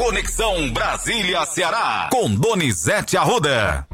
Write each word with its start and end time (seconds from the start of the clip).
Conexão 0.00 0.72
Brasília-Ceará, 0.72 2.08
com 2.10 2.34
Donizete 2.34 3.18
Arruda. 3.18 3.86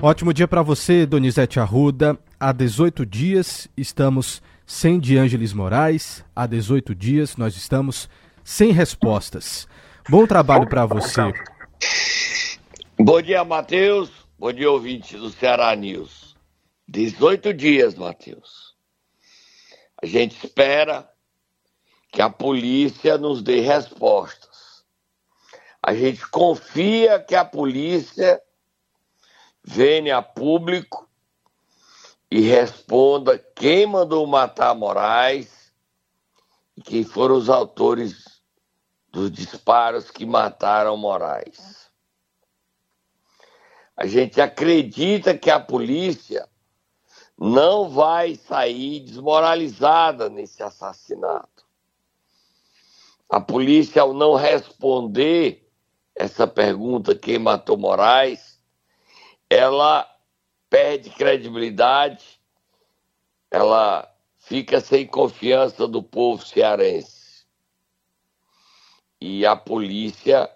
Ótimo 0.00 0.32
dia 0.32 0.48
para 0.48 0.62
você, 0.62 1.04
Donizete 1.04 1.60
Arruda. 1.60 2.18
Há 2.40 2.50
18 2.50 3.04
dias 3.04 3.68
estamos 3.76 4.40
sem 4.64 4.98
De 4.98 5.18
Ângeles 5.18 5.52
Moraes. 5.52 6.24
Há 6.34 6.46
18 6.46 6.94
dias 6.94 7.36
nós 7.36 7.56
estamos 7.56 8.08
sem 8.42 8.72
respostas. 8.72 9.68
Bom 10.08 10.26
trabalho 10.26 10.66
para 10.66 10.86
você. 10.86 11.20
Bom 12.98 13.20
dia, 13.20 13.44
Matheus. 13.44 14.10
Bom 14.38 14.50
dia, 14.50 14.70
ouvinte 14.70 15.14
do 15.18 15.28
Ceará 15.28 15.76
News. 15.76 16.34
18 16.88 17.52
dias, 17.52 17.94
Matheus. 17.94 18.74
A 20.02 20.06
gente 20.06 20.42
espera 20.42 21.06
que 22.10 22.22
a 22.22 22.30
polícia 22.30 23.18
nos 23.18 23.42
dê 23.42 23.60
respostas. 23.60 24.43
A 25.86 25.92
gente 25.92 26.26
confia 26.30 27.20
que 27.20 27.34
a 27.34 27.44
polícia 27.44 28.42
venha 29.62 30.16
a 30.16 30.22
público 30.22 31.06
e 32.30 32.40
responda 32.40 33.38
quem 33.54 33.84
mandou 33.84 34.26
matar 34.26 34.74
Moraes 34.74 35.74
e 36.74 36.80
quem 36.80 37.04
foram 37.04 37.36
os 37.36 37.50
autores 37.50 38.40
dos 39.12 39.30
disparos 39.30 40.10
que 40.10 40.24
mataram 40.24 40.96
Moraes. 40.96 41.90
A 43.94 44.06
gente 44.06 44.40
acredita 44.40 45.36
que 45.36 45.50
a 45.50 45.60
polícia 45.60 46.48
não 47.38 47.90
vai 47.90 48.36
sair 48.36 49.00
desmoralizada 49.00 50.30
nesse 50.30 50.62
assassinato. 50.62 51.66
A 53.28 53.38
polícia, 53.38 54.00
ao 54.00 54.14
não 54.14 54.34
responder 54.34 55.63
essa 56.14 56.46
pergunta, 56.46 57.14
quem 57.14 57.38
matou 57.38 57.76
Moraes, 57.76 58.60
ela 59.50 60.08
perde 60.70 61.10
credibilidade, 61.10 62.40
ela 63.50 64.08
fica 64.38 64.80
sem 64.80 65.06
confiança 65.06 65.88
do 65.88 66.02
povo 66.02 66.44
cearense. 66.44 67.44
E 69.20 69.44
a 69.44 69.56
polícia 69.56 70.50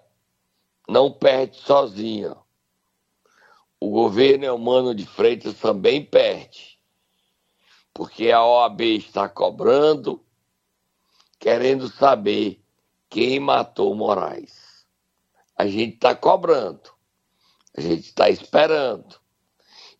não 0.87 1.11
perde 1.11 1.57
sozinha. 1.57 2.35
O 3.79 3.89
governo 3.89 4.45
Eumano 4.45 4.93
de 4.93 5.05
Freitas 5.05 5.55
também 5.55 6.05
perde. 6.05 6.79
Porque 7.93 8.31
a 8.31 8.45
OAB 8.45 8.81
está 8.81 9.27
cobrando, 9.27 10.23
querendo 11.39 11.87
saber 11.89 12.61
quem 13.09 13.39
matou 13.39 13.95
Moraes 13.95 14.68
a 15.59 15.67
gente 15.67 15.95
está 15.95 16.15
cobrando, 16.15 16.89
a 17.75 17.81
gente 17.81 18.05
está 18.05 18.29
esperando. 18.29 19.19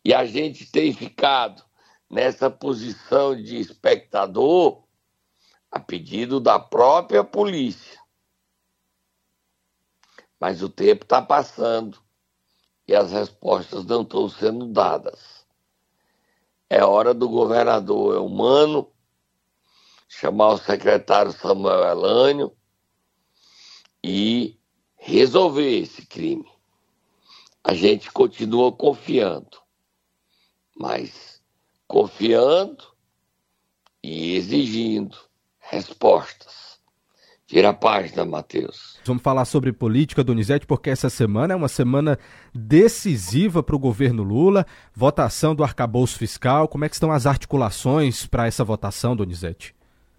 E 0.02 0.14
a 0.14 0.24
gente 0.24 0.64
tem 0.64 0.90
ficado 0.90 1.62
nessa 2.08 2.50
posição 2.50 3.36
de 3.36 3.60
espectador 3.60 4.82
a 5.70 5.78
pedido 5.78 6.40
da 6.40 6.58
própria 6.58 7.22
polícia. 7.22 8.00
Mas 10.40 10.62
o 10.62 10.70
tempo 10.70 11.04
está 11.04 11.20
passando 11.20 12.02
e 12.88 12.94
as 12.96 13.12
respostas 13.12 13.84
não 13.84 14.00
estão 14.00 14.30
sendo 14.30 14.66
dadas. 14.66 15.46
É 16.70 16.82
hora 16.82 17.12
do 17.12 17.28
governador 17.28 18.22
Humano 18.22 18.90
chamar 20.08 20.54
o 20.54 20.58
secretário 20.58 21.32
Samuel 21.32 21.84
Elânio 21.84 22.56
e 24.02 24.59
resolver 25.00 25.80
esse 25.80 26.06
crime. 26.06 26.46
A 27.64 27.74
gente 27.74 28.12
continua 28.12 28.70
confiando, 28.70 29.58
mas 30.78 31.42
confiando 31.88 32.84
e 34.02 34.36
exigindo 34.36 35.16
respostas. 35.58 36.78
Tira 37.46 37.70
a 37.70 37.74
página, 37.74 38.24
Matheus. 38.24 39.00
Vamos 39.04 39.24
falar 39.24 39.44
sobre 39.44 39.72
política, 39.72 40.22
Donizete, 40.22 40.66
porque 40.66 40.88
essa 40.88 41.10
semana 41.10 41.52
é 41.52 41.56
uma 41.56 41.68
semana 41.68 42.16
decisiva 42.54 43.60
para 43.60 43.74
o 43.74 43.78
governo 43.78 44.22
Lula. 44.22 44.64
Votação 44.94 45.52
do 45.52 45.64
arcabouço 45.64 46.16
fiscal. 46.16 46.68
Como 46.68 46.84
é 46.84 46.88
que 46.88 46.94
estão 46.94 47.10
as 47.10 47.26
articulações 47.26 48.24
para 48.24 48.46
essa 48.46 48.62
votação, 48.62 49.16
Donizete? 49.16 49.74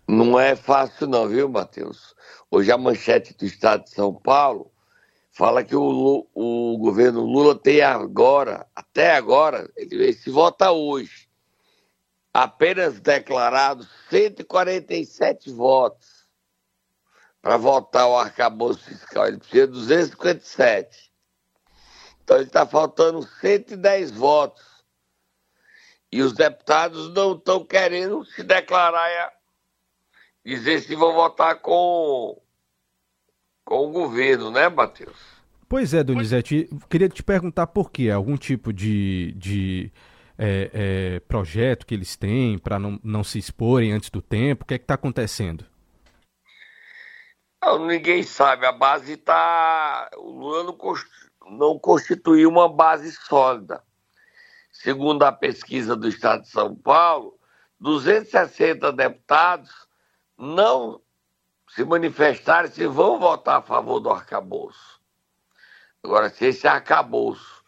Não 0.06 0.38
é 0.38 0.58
fácil 0.58 1.08
não, 1.08 1.26
viu, 1.30 1.48
Matheus? 1.48 2.14
Hoje 2.50 2.70
a 2.70 2.78
manchete 2.78 3.34
do 3.34 3.46
Estado 3.46 3.86
de 3.86 3.92
São 3.92 4.14
Paulo 4.14 4.71
fala 5.32 5.64
que 5.64 5.76
o, 5.76 6.28
o 6.34 6.78
governo 6.78 7.22
Lula 7.22 7.56
tem 7.56 7.82
agora, 7.82 8.68
até 8.76 9.16
agora, 9.16 9.72
ele 9.76 10.14
se 10.14 10.30
vota 10.30 10.72
hoje, 10.72 11.30
apenas 12.34 13.00
declarado 13.00 13.88
147 14.10 15.50
votos 15.52 16.28
para 17.42 17.58
votar 17.58 18.08
o 18.08 18.18
arcabouço 18.18 18.84
fiscal. 18.84 19.28
Ele 19.28 19.38
precisa 19.38 19.68
de 19.68 19.74
257. 19.74 21.12
Então 22.24 22.38
ele 22.38 22.46
está 22.46 22.66
faltando 22.66 23.24
110 23.24 24.12
votos. 24.12 24.64
E 26.12 26.22
os 26.22 26.34
deputados 26.34 27.14
não 27.14 27.36
estão 27.36 27.66
querendo 27.66 28.26
se 28.26 28.44
declarar, 28.44 29.32
dizer 30.46 30.82
se 30.82 30.94
vão 30.94 31.14
votar 31.14 31.62
com 31.62 32.41
com 33.72 33.88
o 33.88 33.90
governo, 33.90 34.52
né, 34.52 34.68
Matheus? 34.68 35.16
Pois 35.70 35.94
é, 35.94 36.04
Donizete, 36.04 36.70
queria 36.90 37.08
te 37.08 37.24
perguntar 37.24 37.68
por 37.68 37.90
quê? 37.90 38.10
Algum 38.10 38.36
tipo 38.36 38.74
de, 38.74 39.32
de 39.38 39.90
é, 40.38 40.72
é, 40.74 41.20
projeto 41.22 41.86
que 41.86 41.94
eles 41.94 42.18
têm 42.18 42.58
para 42.58 42.78
não, 42.78 43.00
não 43.02 43.24
se 43.24 43.40
exporem 43.40 43.94
antes 43.94 44.10
do 44.10 44.22
tempo? 44.22 44.66
O 44.66 44.68
que 44.68 44.74
é 44.74 44.78
que 44.78 44.84
está 44.84 44.96
acontecendo? 44.96 45.66
Não, 47.64 47.88
ninguém 47.88 48.24
sabe. 48.24 48.66
A 48.66 48.74
base 48.74 49.14
está. 49.14 50.10
O 50.18 50.32
Lula 50.32 50.64
não, 50.66 51.58
não 51.58 51.80
constituiu 51.80 52.50
uma 52.50 52.68
base 52.68 53.10
sólida. 53.14 53.82
Segundo 54.70 55.24
a 55.24 55.32
pesquisa 55.32 55.96
do 55.96 56.10
Estado 56.10 56.42
de 56.42 56.50
São 56.50 56.76
Paulo, 56.76 57.40
260 57.80 58.92
deputados 58.92 59.72
não 60.38 61.00
se 61.74 61.86
manifestarem 61.86 62.72
se 62.72 62.86
vão 62.86 63.20
votar 63.20 63.60
a 63.60 63.62
favor 63.62 64.00
do 64.00 64.10
arcabouço. 64.10 65.00
Agora, 66.04 66.30
se 66.30 66.46
esse 66.46 66.68
arcabouço 66.68 67.64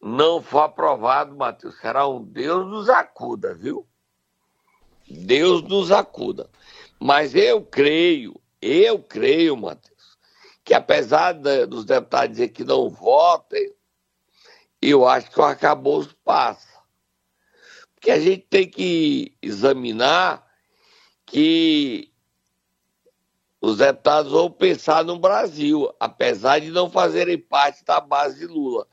não 0.00 0.42
for 0.42 0.60
aprovado, 0.60 1.34
Matheus, 1.34 1.78
será 1.78 2.06
um 2.06 2.22
Deus 2.22 2.66
nos 2.66 2.88
acuda, 2.88 3.54
viu? 3.54 3.86
Deus 5.08 5.62
nos 5.62 5.90
acuda. 5.90 6.50
Mas 7.00 7.34
eu 7.34 7.62
creio, 7.62 8.38
eu 8.60 8.98
creio, 8.98 9.56
Matheus, 9.56 10.18
que 10.64 10.74
apesar 10.74 11.32
de, 11.32 11.64
dos 11.66 11.84
deputados 11.84 12.32
dizer 12.32 12.48
que 12.48 12.64
não 12.64 12.90
votem, 12.90 13.72
eu 14.82 15.06
acho 15.08 15.30
que 15.30 15.40
o 15.40 15.44
arcabouço 15.44 16.14
passa. 16.24 16.76
Porque 17.94 18.10
a 18.10 18.20
gente 18.20 18.46
tem 18.50 18.68
que 18.68 19.34
examinar 19.40 20.46
que 21.24 22.12
os 23.60 23.78
deputados 23.78 24.32
vão 24.32 24.50
pensar 24.50 25.04
no 25.04 25.18
Brasil, 25.18 25.90
apesar 25.98 26.60
de 26.60 26.70
não 26.70 26.90
fazerem 26.90 27.38
parte 27.38 27.84
da 27.84 28.00
base 28.00 28.40
de 28.40 28.46
Lula. 28.46 28.86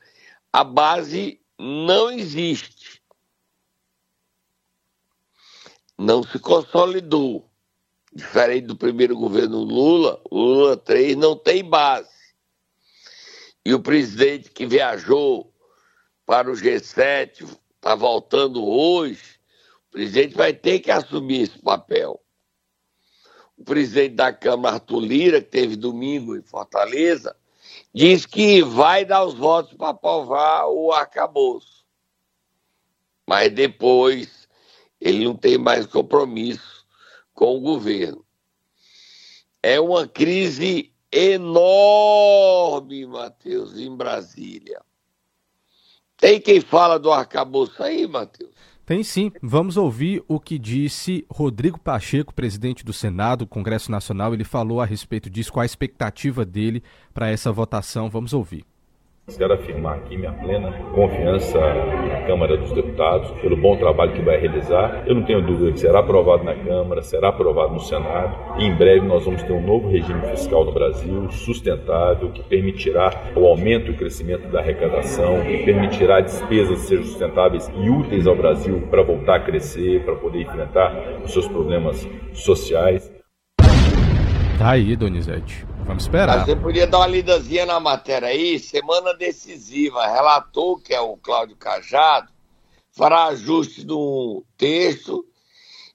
A 0.52 0.64
base 0.64 1.40
não 1.58 2.10
existe. 2.10 3.02
Não 5.98 6.22
se 6.22 6.38
consolidou. 6.38 7.48
Diferente 8.12 8.66
do 8.66 8.76
primeiro 8.76 9.16
governo 9.16 9.58
Lula, 9.58 10.22
Lula 10.30 10.76
3 10.76 11.16
não 11.16 11.36
tem 11.36 11.64
base. 11.64 12.08
E 13.64 13.74
o 13.74 13.82
presidente 13.82 14.50
que 14.50 14.66
viajou 14.66 15.52
para 16.24 16.50
o 16.50 16.54
G7 16.54 17.44
está 17.74 17.94
voltando 17.94 18.64
hoje, 18.64 19.40
o 19.88 19.92
presidente 19.92 20.34
vai 20.34 20.52
ter 20.52 20.78
que 20.78 20.90
assumir 20.90 21.42
esse 21.42 21.58
papel 21.58 22.23
o 23.56 23.64
presidente 23.64 24.14
da 24.14 24.32
Câmara, 24.32 24.76
Arthur 24.76 25.00
Lira, 25.00 25.40
que 25.40 25.48
teve 25.48 25.76
domingo 25.76 26.36
em 26.36 26.42
Fortaleza, 26.42 27.36
diz 27.92 28.26
que 28.26 28.62
vai 28.62 29.04
dar 29.04 29.24
os 29.24 29.34
votos 29.34 29.74
para 29.74 29.90
aprovar 29.90 30.66
o 30.68 30.92
arcabouço. 30.92 31.84
Mas 33.26 33.52
depois 33.52 34.48
ele 35.00 35.24
não 35.24 35.36
tem 35.36 35.56
mais 35.56 35.86
compromisso 35.86 36.84
com 37.32 37.56
o 37.56 37.60
governo. 37.60 38.24
É 39.62 39.80
uma 39.80 40.06
crise 40.06 40.92
enorme, 41.10 43.06
Matheus, 43.06 43.78
em 43.78 43.94
Brasília. 43.96 44.82
Tem 46.16 46.40
quem 46.40 46.60
fala 46.60 46.98
do 46.98 47.12
arcabouço 47.12 47.82
aí, 47.82 48.06
Matheus? 48.06 48.54
Tem 48.86 49.02
sim. 49.02 49.32
Vamos 49.42 49.78
ouvir 49.78 50.22
o 50.28 50.38
que 50.38 50.58
disse 50.58 51.24
Rodrigo 51.30 51.78
Pacheco, 51.78 52.34
presidente 52.34 52.84
do 52.84 52.92
Senado, 52.92 53.46
Congresso 53.46 53.90
Nacional. 53.90 54.34
Ele 54.34 54.44
falou 54.44 54.80
a 54.80 54.84
respeito 54.84 55.30
disso, 55.30 55.52
qual 55.52 55.62
a 55.62 55.66
expectativa 55.66 56.44
dele 56.44 56.82
para 57.12 57.30
essa 57.30 57.50
votação. 57.50 58.10
Vamos 58.10 58.34
ouvir. 58.34 58.64
Quero 59.26 59.54
afirmar 59.54 59.96
aqui 59.96 60.18
minha 60.18 60.32
plena 60.32 60.70
confiança 60.94 61.58
na 61.58 62.26
Câmara 62.26 62.58
dos 62.58 62.70
Deputados 62.72 63.30
pelo 63.40 63.56
bom 63.56 63.74
trabalho 63.74 64.12
que 64.12 64.20
vai 64.20 64.36
realizar. 64.36 65.02
Eu 65.06 65.14
não 65.14 65.22
tenho 65.22 65.40
dúvida 65.40 65.72
que 65.72 65.80
será 65.80 66.00
aprovado 66.00 66.44
na 66.44 66.54
Câmara, 66.54 67.00
será 67.00 67.30
aprovado 67.30 67.72
no 67.72 67.80
Senado 67.80 68.36
e 68.58 68.66
em 68.66 68.74
breve 68.74 69.00
nós 69.06 69.24
vamos 69.24 69.42
ter 69.42 69.52
um 69.54 69.64
novo 69.64 69.88
regime 69.88 70.20
fiscal 70.26 70.66
no 70.66 70.72
Brasil, 70.72 71.30
sustentável, 71.30 72.30
que 72.32 72.42
permitirá 72.42 73.32
o 73.34 73.46
aumento 73.46 73.90
e 73.90 73.94
o 73.94 73.96
crescimento 73.96 74.46
da 74.48 74.60
arrecadação, 74.60 75.40
que 75.40 75.64
permitirá 75.64 76.20
despesas 76.20 76.80
sejam 76.80 77.04
sustentáveis 77.04 77.72
e 77.74 77.88
úteis 77.88 78.26
ao 78.26 78.36
Brasil 78.36 78.86
para 78.90 79.02
voltar 79.02 79.36
a 79.36 79.40
crescer, 79.40 80.04
para 80.04 80.16
poder 80.16 80.42
enfrentar 80.42 80.94
os 81.24 81.32
seus 81.32 81.48
problemas 81.48 82.06
sociais. 82.34 83.10
Tá 84.58 84.72
aí, 84.72 84.94
Donizete. 84.94 85.73
Vamos 85.86 86.04
esperar. 86.04 86.38
Mas 86.38 86.46
você 86.46 86.56
podia 86.56 86.86
dar 86.86 86.98
uma 86.98 87.06
lidazinha 87.06 87.66
na 87.66 87.78
matéria 87.78 88.28
aí, 88.28 88.58
semana 88.58 89.14
decisiva. 89.14 90.06
Relatou 90.06 90.78
que 90.78 90.94
é 90.94 91.00
o 91.00 91.16
Cláudio 91.16 91.56
Cajado, 91.56 92.32
fará 92.90 93.26
ajuste 93.26 93.84
no 93.84 94.44
texto 94.56 95.26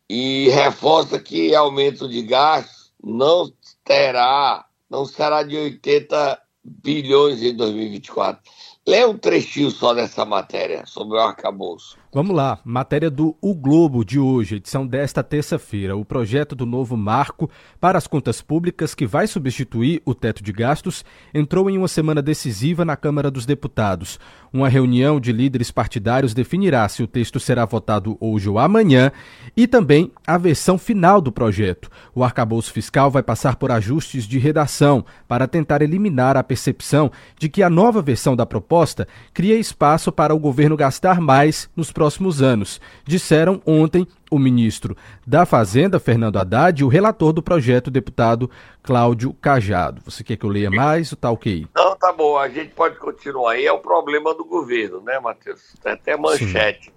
e 0.07 0.49
reforça 0.49 1.19
que 1.19 1.55
aumento 1.55 2.07
de 2.07 2.21
gastos 2.21 2.91
não 3.03 3.51
terá, 3.83 4.65
não 4.89 5.05
será 5.05 5.41
de 5.43 5.57
80 5.57 6.39
bilhões 6.63 7.41
em 7.41 7.55
2024. 7.55 8.41
Lê 8.87 9.05
um 9.05 9.17
trechinho 9.17 9.71
só 9.71 9.93
dessa 9.93 10.25
matéria 10.25 10.85
sobre 10.85 11.17
o 11.17 11.21
arcabouço. 11.21 11.97
Vamos 12.11 12.35
lá, 12.35 12.57
matéria 12.65 13.07
do 13.07 13.37
O 13.39 13.53
Globo 13.53 14.03
de 14.03 14.17
hoje, 14.17 14.55
edição 14.55 14.87
desta 14.87 15.21
terça-feira. 15.21 15.95
O 15.95 16.03
projeto 16.03 16.55
do 16.55 16.65
novo 16.65 16.97
marco 16.97 17.47
para 17.79 17.99
as 17.99 18.07
contas 18.07 18.41
públicas, 18.41 18.95
que 18.95 19.05
vai 19.05 19.27
substituir 19.27 20.01
o 20.03 20.15
teto 20.15 20.43
de 20.43 20.51
gastos, 20.51 21.05
entrou 21.31 21.69
em 21.69 21.77
uma 21.77 21.87
semana 21.87 22.19
decisiva 22.19 22.83
na 22.83 22.97
Câmara 22.97 23.29
dos 23.29 23.45
Deputados. 23.45 24.19
Uma 24.51 24.67
reunião 24.67 25.19
de 25.19 25.31
líderes 25.31 25.69
partidários 25.69 26.33
definirá 26.33 26.89
se 26.89 27.03
o 27.03 27.07
texto 27.07 27.39
será 27.39 27.63
votado 27.63 28.17
hoje 28.19 28.49
ou 28.49 28.57
amanhã 28.57 29.11
e 29.55 29.67
também 29.67 30.11
a 30.25 30.35
versão 30.35 30.79
final 30.79 31.21
do 31.21 31.31
projeto. 31.31 31.91
O 32.15 32.23
arcabouço 32.23 32.73
fiscal 32.73 33.11
vai 33.11 33.21
passar 33.21 33.57
por 33.57 33.71
ajustes 33.71 34.23
de 34.23 34.39
redação 34.39 35.05
para 35.27 35.47
tentar 35.47 35.83
eliminar 35.83 36.35
a 36.35 36.43
percepção 36.43 37.11
de 37.37 37.47
que 37.47 37.61
a 37.61 37.69
nova 37.69 38.01
versão 38.01 38.35
da 38.35 38.47
proposta 38.47 39.07
cria 39.31 39.59
espaço 39.59 40.11
para 40.11 40.33
o 40.33 40.39
governo 40.39 40.75
gastar 40.75 41.21
mais 41.21 41.69
nos 41.75 41.91
próximos 41.99 42.41
anos, 42.41 42.79
disseram 43.03 43.61
ontem 43.65 44.07
o 44.31 44.39
ministro 44.39 44.95
da 45.27 45.45
Fazenda, 45.45 45.99
Fernando 45.99 46.37
Haddad, 46.37 46.79
e 46.79 46.85
o 46.85 46.87
relator 46.87 47.33
do 47.33 47.43
projeto, 47.43 47.91
deputado 47.91 48.49
Cláudio 48.81 49.33
Cajado. 49.33 50.01
Você 50.05 50.23
quer 50.23 50.37
que 50.37 50.45
eu 50.45 50.49
leia 50.49 50.71
mais 50.71 51.11
ou 51.11 51.17
tá 51.17 51.29
ok? 51.29 51.67
Não, 51.75 51.97
tá 51.97 52.13
bom, 52.13 52.37
a 52.37 52.47
gente 52.47 52.69
pode 52.69 52.97
continuar 52.97 53.51
aí. 53.51 53.65
É 53.65 53.71
o 53.73 53.79
problema 53.79 54.33
do 54.33 54.45
governo, 54.45 55.01
né, 55.01 55.19
Matheus? 55.19 55.75
Tem 55.83 55.91
até 55.91 56.15
manchete. 56.15 56.85
Sim. 56.85 56.91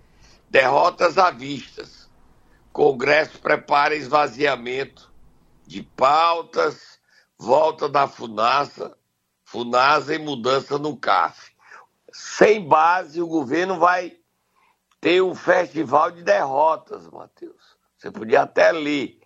Derrotas 0.48 1.18
à 1.18 1.32
vistas. 1.32 2.08
Congresso 2.72 3.40
prepara 3.40 3.96
esvaziamento 3.96 5.12
de 5.66 5.82
pautas, 5.82 7.00
volta 7.36 7.88
da 7.88 8.06
FUNASA, 8.06 8.96
FUNASA 9.46 10.14
e 10.14 10.18
mudança 10.20 10.78
no 10.78 10.96
CAF. 10.96 11.50
Sem 12.12 12.64
base, 12.64 13.20
o 13.20 13.26
governo 13.26 13.80
vai 13.80 14.21
tem 15.02 15.20
um 15.20 15.34
festival 15.34 16.12
de 16.12 16.22
derrotas, 16.22 17.08
Matheus. 17.10 17.76
Você 17.98 18.08
podia 18.08 18.42
até 18.42 18.70
ler. 18.70 19.18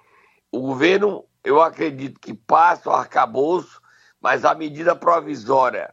O 0.50 0.58
governo, 0.58 1.26
eu 1.44 1.60
acredito 1.60 2.18
que 2.18 2.32
passa 2.32 2.88
o 2.88 2.94
arcabouço, 2.94 3.82
mas 4.18 4.46
a 4.46 4.54
medida 4.54 4.96
provisória 4.96 5.92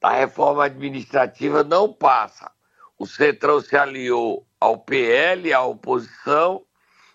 da 0.00 0.10
reforma 0.10 0.64
administrativa 0.64 1.62
não 1.62 1.92
passa. 1.92 2.50
O 2.98 3.06
Centrão 3.06 3.60
se 3.60 3.76
aliou 3.76 4.44
ao 4.58 4.78
PL, 4.78 5.52
à 5.52 5.62
oposição, 5.62 6.64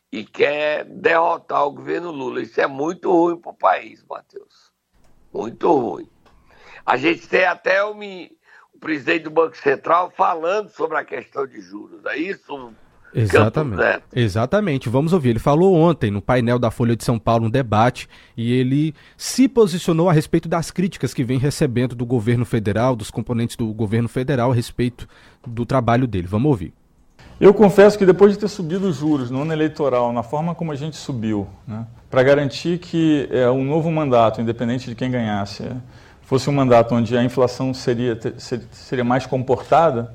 e 0.10 0.24
quer 0.24 0.86
derrotar 0.86 1.66
o 1.66 1.74
governo 1.74 2.12
Lula. 2.12 2.42
Isso 2.42 2.62
é 2.62 2.66
muito 2.66 3.12
ruim 3.12 3.38
para 3.42 3.52
o 3.52 3.58
país, 3.58 4.06
Matheus. 4.10 4.72
Muito 5.34 5.70
ruim. 5.70 6.10
A 6.86 6.96
gente 6.96 7.28
tem 7.28 7.44
até 7.44 7.84
o, 7.84 7.94
o 8.76 8.80
presidente 8.80 9.24
do 9.24 9.30
Banco 9.30 9.58
Central 9.58 10.12
falando 10.16 10.70
sobre 10.70 10.98
a 10.98 11.04
questão 11.04 11.48
de 11.48 11.62
juros. 11.62 12.06
É 12.06 12.18
isso? 12.18 12.74
Exatamente. 13.14 14.04
Exatamente. 14.14 14.90
Vamos 14.90 15.14
ouvir. 15.14 15.30
Ele 15.30 15.40
falou 15.40 15.74
ontem 15.74 16.12
no 16.12 16.22
painel 16.22 16.60
da 16.60 16.70
Folha 16.70 16.96
de 16.96 17.04
São 17.04 17.18
Paulo, 17.18 17.46
um 17.46 17.50
debate, 17.50 18.10
e 18.36 18.52
ele 18.52 18.94
se 19.16 19.48
posicionou 19.48 20.10
a 20.10 20.14
respeito 20.14 20.50
das 20.50 20.70
críticas 20.70 21.14
que 21.14 21.24
vem 21.24 21.40
recebendo 21.40 21.96
do 21.96 22.06
governo 22.06 22.46
federal, 22.46 22.96
dos 22.96 23.10
componentes 23.10 23.56
do 23.56 23.74
governo 23.74 24.10
federal 24.10 24.52
a 24.52 24.56
respeito 24.56 25.08
do 25.48 25.66
trabalho 25.66 26.06
dele. 26.06 26.28
Vamos 26.28 26.50
ouvir. 26.50 26.74
Eu 27.40 27.54
confesso 27.54 27.98
que 27.98 28.06
depois 28.06 28.34
de 28.34 28.40
ter 28.40 28.48
subido 28.48 28.88
os 28.88 28.98
juros 28.98 29.30
no 29.30 29.42
ano 29.42 29.52
eleitoral, 29.52 30.12
na 30.14 30.24
forma 30.24 30.56
como 30.56 30.72
a 30.72 30.76
gente 30.76 30.96
subiu, 30.96 31.48
né, 31.68 31.86
para 32.10 32.24
garantir 32.24 32.78
que 32.80 33.28
é, 33.30 33.50
um 33.50 33.64
novo 33.66 33.92
mandato, 33.92 34.40
independente 34.40 34.90
de 34.90 34.96
quem 34.96 35.12
ganhasse, 35.12 35.64
é, 35.64 35.76
fosse 36.26 36.50
um 36.50 36.54
mandato 36.54 36.94
onde 36.94 37.16
a 37.16 37.24
inflação 37.24 37.74
seria, 37.74 38.20
seria 38.72 39.04
mais 39.04 39.26
comportada, 39.26 40.14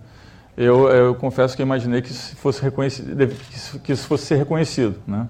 eu, 0.57 0.89
eu 0.89 1.15
confesso 1.15 1.57
que 1.57 1.63
imaginei 1.63 2.03
que 2.03 2.11
isso 2.11 2.37
fosse, 2.37 2.61
reconhecido, 2.61 3.17
que 3.83 3.93
isso 3.93 4.07
fosse 4.07 4.27
ser 4.27 4.37
reconhecido. 4.37 4.97
Né? 5.07 5.27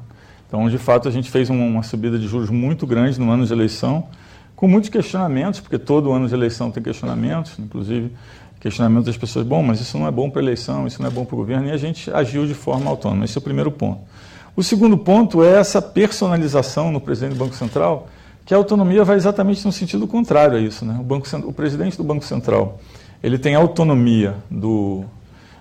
Então, 0.49 0.69
de 0.69 0.79
fato, 0.79 1.07
a 1.07 1.13
gente 1.13 1.31
fez 1.31 1.49
uma, 1.51 1.83
subida 1.83 2.19
de 2.19 2.27
juros 2.27 2.51
muito 2.51 2.87
grande 2.87 3.21
no 3.21 3.31
ano 3.31 3.47
de 3.47 3.53
eleição, 3.53 4.09
com 4.57 4.67
muitos 4.67 4.91
questionamentos, 4.91 5.61
porque 5.61 5.79
todo 5.79 6.11
ano 6.11 6.27
de 6.27 6.35
eleição 6.35 6.71
tem 6.71 6.83
questionamentos, 6.83 7.59
inclusive 7.59 8.13
questionamentos 8.59 9.07
das 9.07 9.17
pessoas, 9.17 9.47
bom, 9.47 9.63
mas 9.63 9.81
isso 9.81 9.97
não 9.97 10.07
é 10.07 10.11
bom 10.11 10.29
para 10.29 10.41
a 10.41 10.45
eleição, 10.45 10.87
isso 10.87 11.01
não 11.01 11.09
é 11.09 11.11
bom 11.11 11.25
para 11.25 11.35
o 11.35 11.39
governo, 11.39 11.69
e 11.69 11.71
a 11.71 11.77
gente 11.77 12.13
agiu 12.13 12.47
de 12.47 12.53
forma 12.53 12.91
autônoma. 12.91 13.25
Esse 13.25 13.39
é 13.39 13.41
o 13.41 13.43
primeiro 13.43 13.71
ponto. 13.71 14.01
O 14.57 14.63
segundo 14.63 14.99
ponto 14.99 15.43
é 15.43 15.59
essa 15.59 15.81
personalização 15.81 16.91
no 16.91 17.01
presidente 17.01 17.35
do 17.35 17.39
Banco 17.39 17.55
Central, 17.55 18.09
que 18.51 18.55
a 18.55 18.57
autonomia 18.57 19.05
vai 19.05 19.15
exatamente 19.15 19.65
no 19.65 19.71
sentido 19.71 20.09
contrário 20.09 20.59
a 20.59 20.61
isso. 20.61 20.85
Né? 20.85 20.97
O, 20.99 21.05
Banco, 21.05 21.25
o 21.47 21.53
presidente 21.53 21.97
do 21.97 22.03
Banco 22.03 22.25
Central 22.25 22.81
ele 23.23 23.39
tem 23.39 23.55
autonomia 23.55 24.35
do, 24.51 25.05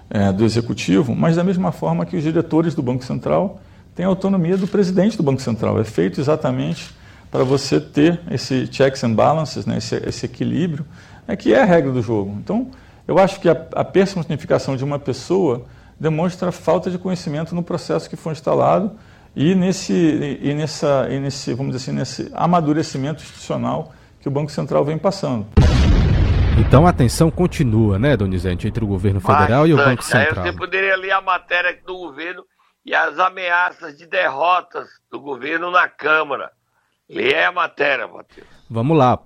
é, 0.09 0.31
do 0.31 0.43
executivo, 0.43 1.15
mas 1.15 1.35
da 1.35 1.43
mesma 1.43 1.71
forma 1.71 2.03
que 2.03 2.17
os 2.17 2.23
diretores 2.23 2.73
do 2.73 2.81
Banco 2.81 3.05
Central 3.05 3.61
têm 3.93 4.07
autonomia 4.07 4.57
do 4.57 4.67
presidente 4.67 5.15
do 5.15 5.21
Banco 5.21 5.39
Central. 5.39 5.79
É 5.79 5.83
feito 5.83 6.19
exatamente 6.19 6.89
para 7.29 7.43
você 7.43 7.79
ter 7.79 8.21
esse 8.31 8.65
checks 8.71 9.03
and 9.03 9.13
balances, 9.13 9.67
né? 9.67 9.77
esse, 9.77 9.95
esse 9.97 10.25
equilíbrio, 10.25 10.83
é 11.27 11.35
que 11.35 11.53
é 11.53 11.61
a 11.61 11.65
regra 11.65 11.91
do 11.91 12.01
jogo. 12.01 12.35
Então, 12.43 12.69
eu 13.07 13.19
acho 13.19 13.39
que 13.39 13.47
a, 13.47 13.67
a 13.75 13.85
personificação 13.85 14.75
de 14.75 14.83
uma 14.83 14.97
pessoa 14.97 15.65
demonstra 15.99 16.51
falta 16.51 16.89
de 16.89 16.97
conhecimento 16.97 17.53
no 17.53 17.61
processo 17.61 18.09
que 18.09 18.15
foi 18.15 18.31
instalado 18.31 18.93
e 19.41 19.55
nesse, 19.55 19.93
e 19.93 20.53
nessa, 20.53 21.07
e 21.09 21.17
nesse, 21.17 21.53
vamos 21.53 21.71
dizer 21.73 21.91
assim, 21.91 21.97
nesse 21.97 22.31
amadurecimento 22.35 23.23
institucional 23.23 23.93
que 24.19 24.27
o 24.27 24.31
Banco 24.31 24.51
Central 24.51 24.83
vem 24.83 24.97
passando. 24.97 25.47
Então 26.59 26.85
a 26.85 26.91
tensão 26.91 27.31
continua, 27.31 27.97
né, 27.97 28.17
Donizete, 28.17 28.67
entre 28.67 28.83
o 28.83 28.87
governo 28.87 29.21
federal 29.21 29.61
Bastante. 29.61 29.69
e 29.69 29.73
o 29.73 29.77
Banco 29.77 30.03
Central. 30.03 30.43
Aí 30.43 30.51
você 30.51 30.57
poderia 30.57 30.97
ler 30.97 31.11
a 31.11 31.21
matéria 31.21 31.79
do 31.87 31.95
governo 31.95 32.43
e 32.85 32.93
as 32.93 33.17
ameaças 33.17 33.97
de 33.97 34.05
derrotas 34.07 34.89
do 35.09 35.21
governo 35.21 35.71
na 35.71 35.87
Câmara. 35.87 36.51
Lê 37.09 37.41
a 37.41 37.49
matéria, 37.49 38.09
Matheus. 38.09 38.45
Vamos 38.69 38.97
lá. 38.97 39.19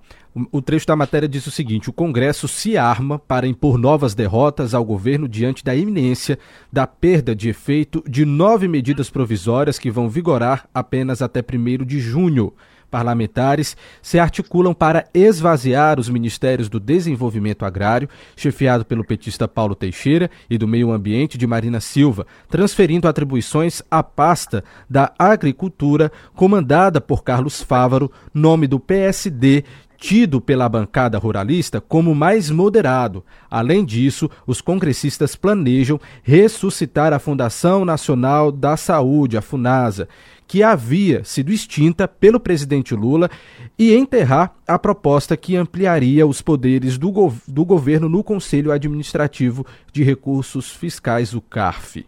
O 0.50 0.60
trecho 0.60 0.84
da 0.84 0.96
matéria 0.96 1.28
diz 1.28 1.46
o 1.46 1.50
seguinte: 1.50 1.88
o 1.88 1.92
Congresso 1.92 2.48
se 2.48 2.76
arma 2.76 3.20
para 3.20 3.46
impor 3.46 3.78
novas 3.78 4.16
derrotas 4.16 4.74
ao 4.74 4.84
governo 4.84 5.28
diante 5.28 5.62
da 5.62 5.76
iminência 5.76 6.40
da 6.72 6.88
perda 6.88 7.36
de 7.36 7.48
efeito 7.48 8.02
de 8.08 8.24
nove 8.24 8.66
medidas 8.66 9.08
provisórias 9.08 9.78
que 9.78 9.92
vão 9.92 10.08
vigorar 10.08 10.68
apenas 10.74 11.22
até 11.22 11.40
1 11.40 11.84
de 11.84 12.00
junho. 12.00 12.52
Parlamentares 12.94 13.76
se 14.00 14.20
articulam 14.20 14.72
para 14.72 15.08
esvaziar 15.12 15.98
os 15.98 16.08
ministérios 16.08 16.68
do 16.68 16.78
Desenvolvimento 16.78 17.64
Agrário, 17.64 18.08
chefiado 18.36 18.84
pelo 18.84 19.04
petista 19.04 19.48
Paulo 19.48 19.74
Teixeira, 19.74 20.30
e 20.48 20.56
do 20.56 20.68
Meio 20.68 20.92
Ambiente 20.92 21.36
de 21.36 21.44
Marina 21.44 21.80
Silva, 21.80 22.24
transferindo 22.48 23.08
atribuições 23.08 23.82
à 23.90 24.00
pasta 24.00 24.62
da 24.88 25.12
Agricultura, 25.18 26.12
comandada 26.36 27.00
por 27.00 27.24
Carlos 27.24 27.60
Fávaro, 27.60 28.12
nome 28.32 28.68
do 28.68 28.78
PSD, 28.78 29.64
tido 30.04 30.38
pela 30.38 30.68
bancada 30.68 31.16
ruralista 31.16 31.80
como 31.80 32.14
mais 32.14 32.50
moderado. 32.50 33.24
Além 33.50 33.82
disso, 33.82 34.30
os 34.46 34.60
congressistas 34.60 35.34
planejam 35.34 35.98
ressuscitar 36.22 37.14
a 37.14 37.18
Fundação 37.18 37.86
Nacional 37.86 38.52
da 38.52 38.76
Saúde, 38.76 39.38
a 39.38 39.40
FUNASA, 39.40 40.06
que 40.46 40.62
havia 40.62 41.24
sido 41.24 41.50
extinta 41.50 42.06
pelo 42.06 42.38
presidente 42.38 42.94
Lula, 42.94 43.30
e 43.78 43.94
enterrar 43.94 44.54
a 44.68 44.78
proposta 44.78 45.38
que 45.38 45.56
ampliaria 45.56 46.26
os 46.26 46.42
poderes 46.42 46.98
do, 46.98 47.10
gov 47.10 47.40
do 47.48 47.64
governo 47.64 48.06
no 48.06 48.22
Conselho 48.22 48.72
Administrativo 48.72 49.64
de 49.90 50.02
Recursos 50.02 50.70
Fiscais, 50.70 51.32
o 51.32 51.40
CARF. 51.40 52.04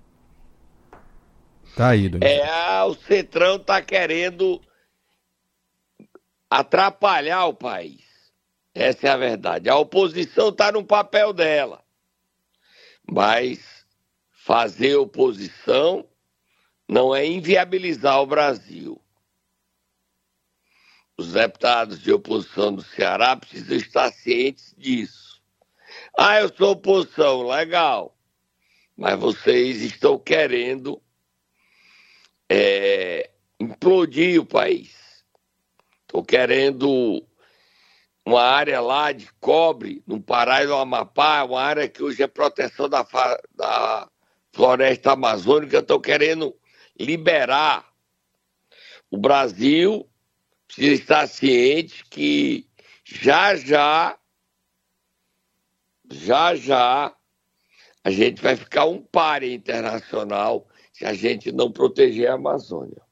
Tá 1.75 1.89
aí. 1.89 2.11
É, 2.21 2.83
o 2.83 2.95
Centrão 2.95 3.59
tá 3.59 3.81
querendo 3.81 4.61
atrapalhar 6.51 7.47
o 7.47 7.55
país. 7.55 8.05
Essa 8.75 9.09
é 9.09 9.11
a 9.11 9.17
verdade. 9.17 9.69
A 9.69 9.77
oposição 9.77 10.51
está 10.51 10.71
no 10.71 10.85
papel 10.85 11.33
dela. 11.33 11.83
Mas 13.11 13.87
fazer 14.31 14.97
oposição 14.97 16.07
não 16.89 17.15
é 17.15 17.27
inviabilizar 17.27 18.21
o 18.21 18.27
Brasil. 18.27 19.01
Os 21.17 21.33
deputados 21.33 22.03
de 22.03 22.13
oposição 22.13 22.75
do 22.75 22.83
Ceará 22.83 23.37
precisam 23.37 23.77
estar 23.77 24.13
cientes 24.13 24.75
disso. 24.77 25.41
Ah, 26.17 26.41
eu 26.41 26.55
sou 26.55 26.73
oposição, 26.73 27.47
legal. 27.47 28.17
Mas 28.97 29.19
vocês 29.19 29.83
estão 29.83 30.19
querendo 30.19 31.01
é, 32.49 33.31
implodir 33.59 34.41
o 34.41 34.47
país. 34.47 35.06
Estão 36.07 36.23
querendo 36.23 37.27
uma 38.25 38.43
área 38.43 38.81
lá 38.81 39.13
de 39.13 39.29
cobre, 39.41 40.03
no 40.07 40.21
Pará 40.21 40.63
e 40.63 40.67
no 40.67 40.77
Amapá, 40.77 41.45
uma 41.45 41.61
área 41.61 41.89
que 41.89 42.03
hoje 42.03 42.23
é 42.23 42.27
proteção 42.27 42.89
da, 42.89 43.07
da 43.55 44.09
floresta 44.53 45.13
amazônica, 45.13 45.79
estão 45.79 46.01
querendo 46.01 46.57
liberar. 46.99 47.87
O 49.11 49.17
Brasil 49.17 50.09
precisa 50.67 50.95
estar 50.95 51.27
ciente 51.29 52.05
que 52.07 52.69
já 53.05 53.55
já, 53.55 54.19
já 56.11 56.57
já, 56.57 57.17
a 58.03 58.11
gente 58.11 58.43
vai 58.43 58.57
ficar 58.57 58.87
um 58.87 59.01
páreo 59.01 59.53
internacional 59.53 60.67
se 60.93 61.05
a 61.05 61.13
gente 61.13 61.53
não 61.53 61.71
proteger 61.71 62.31
a 62.31 62.35
Amazônia. 62.35 63.06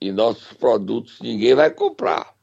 E 0.00 0.12
nossos 0.12 0.52
produtos 0.52 1.18
ninguém 1.20 1.54
vai 1.54 1.70
comprar. 1.70 2.34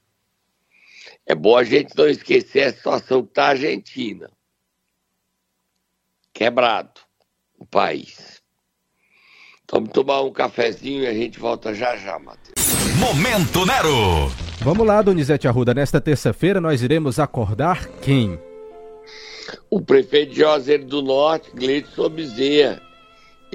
É 1.26 1.34
bom 1.34 1.58
a 1.58 1.64
gente 1.64 1.96
não 1.98 2.08
esquecer 2.08 2.64
a 2.64 2.74
situação 2.74 3.24
que 3.24 3.30
está 3.30 3.46
a 3.46 3.50
Argentina. 3.50 4.30
Quebrado 6.34 7.02
o 7.58 7.66
país. 7.66 8.42
Vamos 9.72 9.92
tomar 9.92 10.22
um 10.22 10.32
cafezinho 10.32 11.04
e 11.04 11.08
a 11.08 11.14
gente 11.14 11.40
volta 11.40 11.74
já 11.74 11.96
já, 11.98 12.20
Matheus. 12.20 12.56
Momento 13.00 13.66
Nero! 13.66 14.30
Vamos 14.62 14.86
lá, 14.86 15.02
Donizete 15.02 15.48
Arruda. 15.48 15.74
Nesta 15.74 16.00
terça-feira 16.00 16.62
nós 16.62 16.82
iremos 16.82 17.20
acordar 17.20 17.88
quem? 18.02 18.40
o 19.70 19.82
prefeito 19.82 20.34
de 20.34 20.40
Juazeiro 20.40 20.86
do 20.86 21.02
Norte, 21.02 21.52
Gleidson 21.54 22.10
Bezerra. 22.10 22.82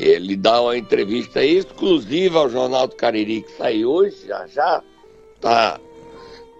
Ele 0.00 0.34
dá 0.34 0.62
uma 0.62 0.78
entrevista 0.78 1.44
exclusiva 1.44 2.38
ao 2.38 2.48
Jornal 2.48 2.88
do 2.88 2.96
Cariri, 2.96 3.42
que 3.42 3.52
sai 3.52 3.84
hoje, 3.84 4.26
já 4.26 4.46
já 4.46 4.82
está 5.34 5.78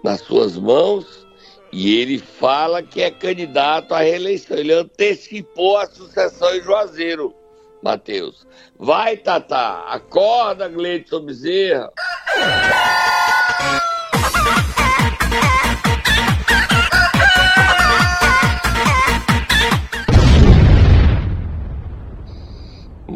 nas 0.03 0.21
suas 0.21 0.55
mãos, 0.57 1.25
e 1.71 1.97
ele 1.99 2.19
fala 2.19 2.83
que 2.83 3.01
é 3.01 3.09
candidato 3.09 3.93
à 3.93 4.01
reeleição. 4.01 4.57
Ele 4.57 4.73
antecipou 4.73 5.77
a 5.77 5.87
sucessão 5.87 6.55
em 6.55 6.61
Juazeiro, 6.61 7.33
Matheus. 7.81 8.45
Vai, 8.77 9.17
Tata, 9.17 9.85
acorda, 9.87 10.67
Gleidson 10.67 11.21
Bezerra. 11.21 11.91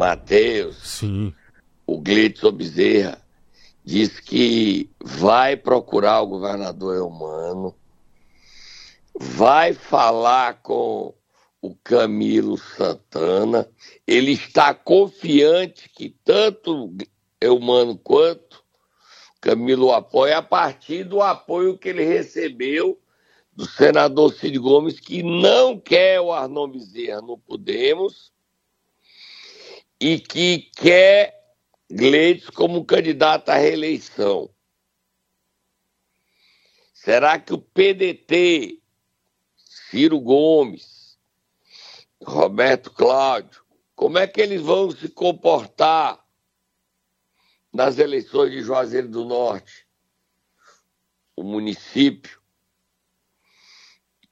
Matheus, 0.06 0.78
Sim. 0.84 1.34
o 1.88 2.00
Glitson 2.00 2.52
Bezerra, 2.52 3.20
diz 3.84 4.20
que 4.20 4.88
vai 5.04 5.58
procurar 5.58 6.22
o 6.22 6.28
governador 6.28 6.96
Eumano, 6.96 7.74
vai 9.20 9.74
falar 9.74 10.62
com 10.62 11.12
o 11.60 11.74
Camilo 11.84 12.56
Santana, 12.56 13.68
ele 14.06 14.34
está 14.34 14.76
confiante 14.76 15.90
que 15.90 16.16
tanto 16.24 16.96
Eumano 17.42 17.98
quanto 17.98 18.64
Camilo 19.42 19.92
apoia 19.92 20.38
a 20.38 20.44
partir 20.44 21.04
do 21.04 21.20
apoio 21.20 21.80
que 21.80 21.90
ele 21.90 22.04
recebeu 22.04 23.00
do 23.56 23.66
senador 23.66 24.32
Cid 24.32 24.60
Gomes, 24.60 25.00
que 25.00 25.24
não 25.24 25.80
quer 25.80 26.22
o 26.22 26.32
Arnon 26.32 26.68
Bezerra 26.68 27.22
no 27.22 27.40
Podemos, 27.40 28.35
e 30.00 30.20
que 30.20 30.70
quer 30.76 31.36
Gleides 31.90 32.50
como 32.50 32.84
candidato 32.84 33.50
à 33.50 33.56
reeleição. 33.56 34.50
Será 36.94 37.40
que 37.40 37.54
o 37.54 37.60
PDT, 37.60 38.82
Ciro 39.56 40.20
Gomes, 40.20 41.20
Roberto 42.24 42.92
Cláudio, 42.92 43.64
como 43.96 44.18
é 44.18 44.26
que 44.26 44.42
eles 44.42 44.62
vão 44.62 44.90
se 44.90 45.08
comportar 45.08 46.26
nas 47.72 48.00
eleições 48.00 48.52
de 48.52 48.62
Juazeiro 48.62 49.08
do 49.08 49.24
Norte? 49.24 49.88
O 51.36 51.44
município 51.44 52.42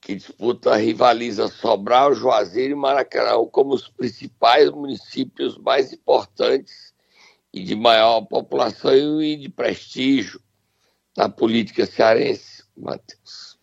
que 0.03 0.15
disputa, 0.15 0.75
rivaliza 0.75 1.47
Sobral, 1.47 2.13
Juazeiro 2.13 2.73
e 2.73 2.75
Maracanã 2.75 3.45
como 3.49 3.73
os 3.73 3.87
principais 3.87 4.69
municípios 4.69 5.57
mais 5.57 5.93
importantes 5.93 6.93
e 7.53 7.63
de 7.63 7.75
maior 7.75 8.21
população 8.21 9.21
e 9.21 9.37
de 9.37 9.49
prestígio 9.49 10.41
na 11.15 11.29
política 11.29 11.85
cearense, 11.85 12.63
Matheus. 12.75 13.57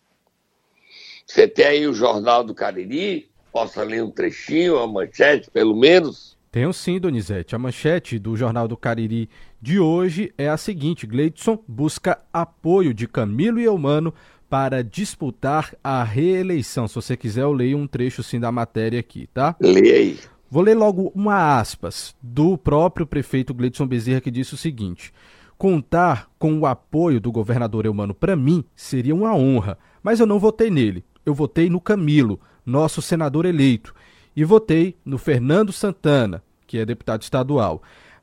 Você 1.27 1.47
tem 1.47 1.65
aí 1.65 1.87
o 1.87 1.93
Jornal 1.93 2.43
do 2.43 2.55
Cariri? 2.55 3.29
Possa 3.51 3.83
ler 3.83 4.03
um 4.03 4.09
trechinho, 4.09 4.77
uma 4.77 4.87
manchete, 4.87 5.51
pelo 5.51 5.75
menos? 5.75 6.37
Tenho 6.51 6.73
sim, 6.73 6.99
Donizete. 6.99 7.55
A 7.55 7.59
manchete 7.59 8.17
do 8.17 8.35
Jornal 8.35 8.67
do 8.67 8.75
Cariri 8.75 9.29
de 9.61 9.79
hoje 9.79 10.33
é 10.37 10.49
a 10.49 10.57
seguinte: 10.57 11.05
Gleidson 11.05 11.63
busca 11.67 12.21
apoio 12.33 12.93
de 12.93 13.07
Camilo 13.07 13.59
e 13.59 13.65
Eumano 13.65 14.13
para 14.51 14.83
disputar 14.83 15.73
a 15.81 16.03
reeleição. 16.03 16.85
Se 16.85 16.95
você 16.95 17.15
quiser, 17.15 17.43
eu 17.43 17.53
leio 17.53 17.77
um 17.77 17.87
trecho 17.87 18.21
sim 18.21 18.37
da 18.37 18.51
matéria 18.51 18.99
aqui, 18.99 19.29
tá? 19.33 19.55
Leia 19.61 19.93
aí. 19.93 20.19
Vou 20.49 20.61
ler 20.61 20.75
logo 20.75 21.09
uma 21.15 21.57
aspas 21.57 22.13
do 22.21 22.57
próprio 22.57 23.07
prefeito 23.07 23.53
Gleidson 23.53 23.87
Bezerra 23.87 24.19
que 24.19 24.29
disse 24.29 24.53
o 24.53 24.57
seguinte: 24.57 25.13
Contar 25.57 26.29
com 26.37 26.59
o 26.59 26.65
apoio 26.65 27.21
do 27.21 27.31
governador 27.31 27.85
Eumano 27.85 28.13
para 28.13 28.35
mim 28.35 28.61
seria 28.75 29.15
uma 29.15 29.33
honra, 29.33 29.77
mas 30.03 30.19
eu 30.19 30.25
não 30.25 30.37
votei 30.37 30.69
nele. 30.69 31.05
Eu 31.25 31.33
votei 31.33 31.69
no 31.69 31.79
Camilo, 31.79 32.37
nosso 32.65 33.01
senador 33.01 33.45
eleito, 33.45 33.95
e 34.35 34.43
votei 34.43 34.97
no 35.05 35.17
Fernando 35.17 35.71
Santana, 35.71 36.43
que 36.67 36.77
é 36.77 36.85
deputado 36.85 37.21
estadual 37.21 37.81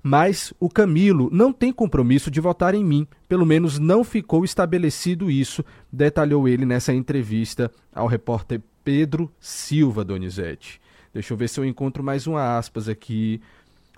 mas 0.08 0.54
o 0.58 0.70
Camilo 0.70 1.28
não 1.30 1.52
tem 1.52 1.70
compromisso 1.70 2.30
de 2.30 2.40
votar 2.40 2.74
em 2.74 2.82
mim, 2.82 3.06
pelo 3.28 3.44
menos 3.44 3.78
não 3.78 4.02
ficou 4.02 4.42
estabelecido 4.42 5.30
isso, 5.30 5.62
detalhou 5.92 6.48
ele 6.48 6.64
nessa 6.64 6.94
entrevista 6.94 7.70
ao 7.94 8.06
repórter 8.06 8.62
Pedro 8.82 9.30
Silva 9.38 10.02
Donizete. 10.02 10.80
Deixa 11.12 11.34
eu 11.34 11.36
ver 11.36 11.46
se 11.48 11.60
eu 11.60 11.64
encontro 11.64 12.02
mais 12.02 12.26
uma 12.26 12.56
aspas 12.56 12.88
aqui 12.88 13.38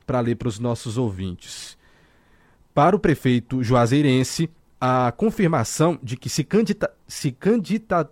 para 0.05 0.19
ler 0.19 0.35
para 0.35 0.49
os 0.49 0.59
nossos 0.59 0.99
ouvintes. 0.99 1.79
Para 2.75 2.97
o 2.97 2.99
prefeito 2.99 3.63
juazeirense, 3.63 4.51
a 4.81 5.13
confirmação 5.17 5.97
de 6.03 6.17
que 6.17 6.29
se, 6.29 6.43
candida 6.43 6.93
se 7.07 7.31
candidata 7.31 8.11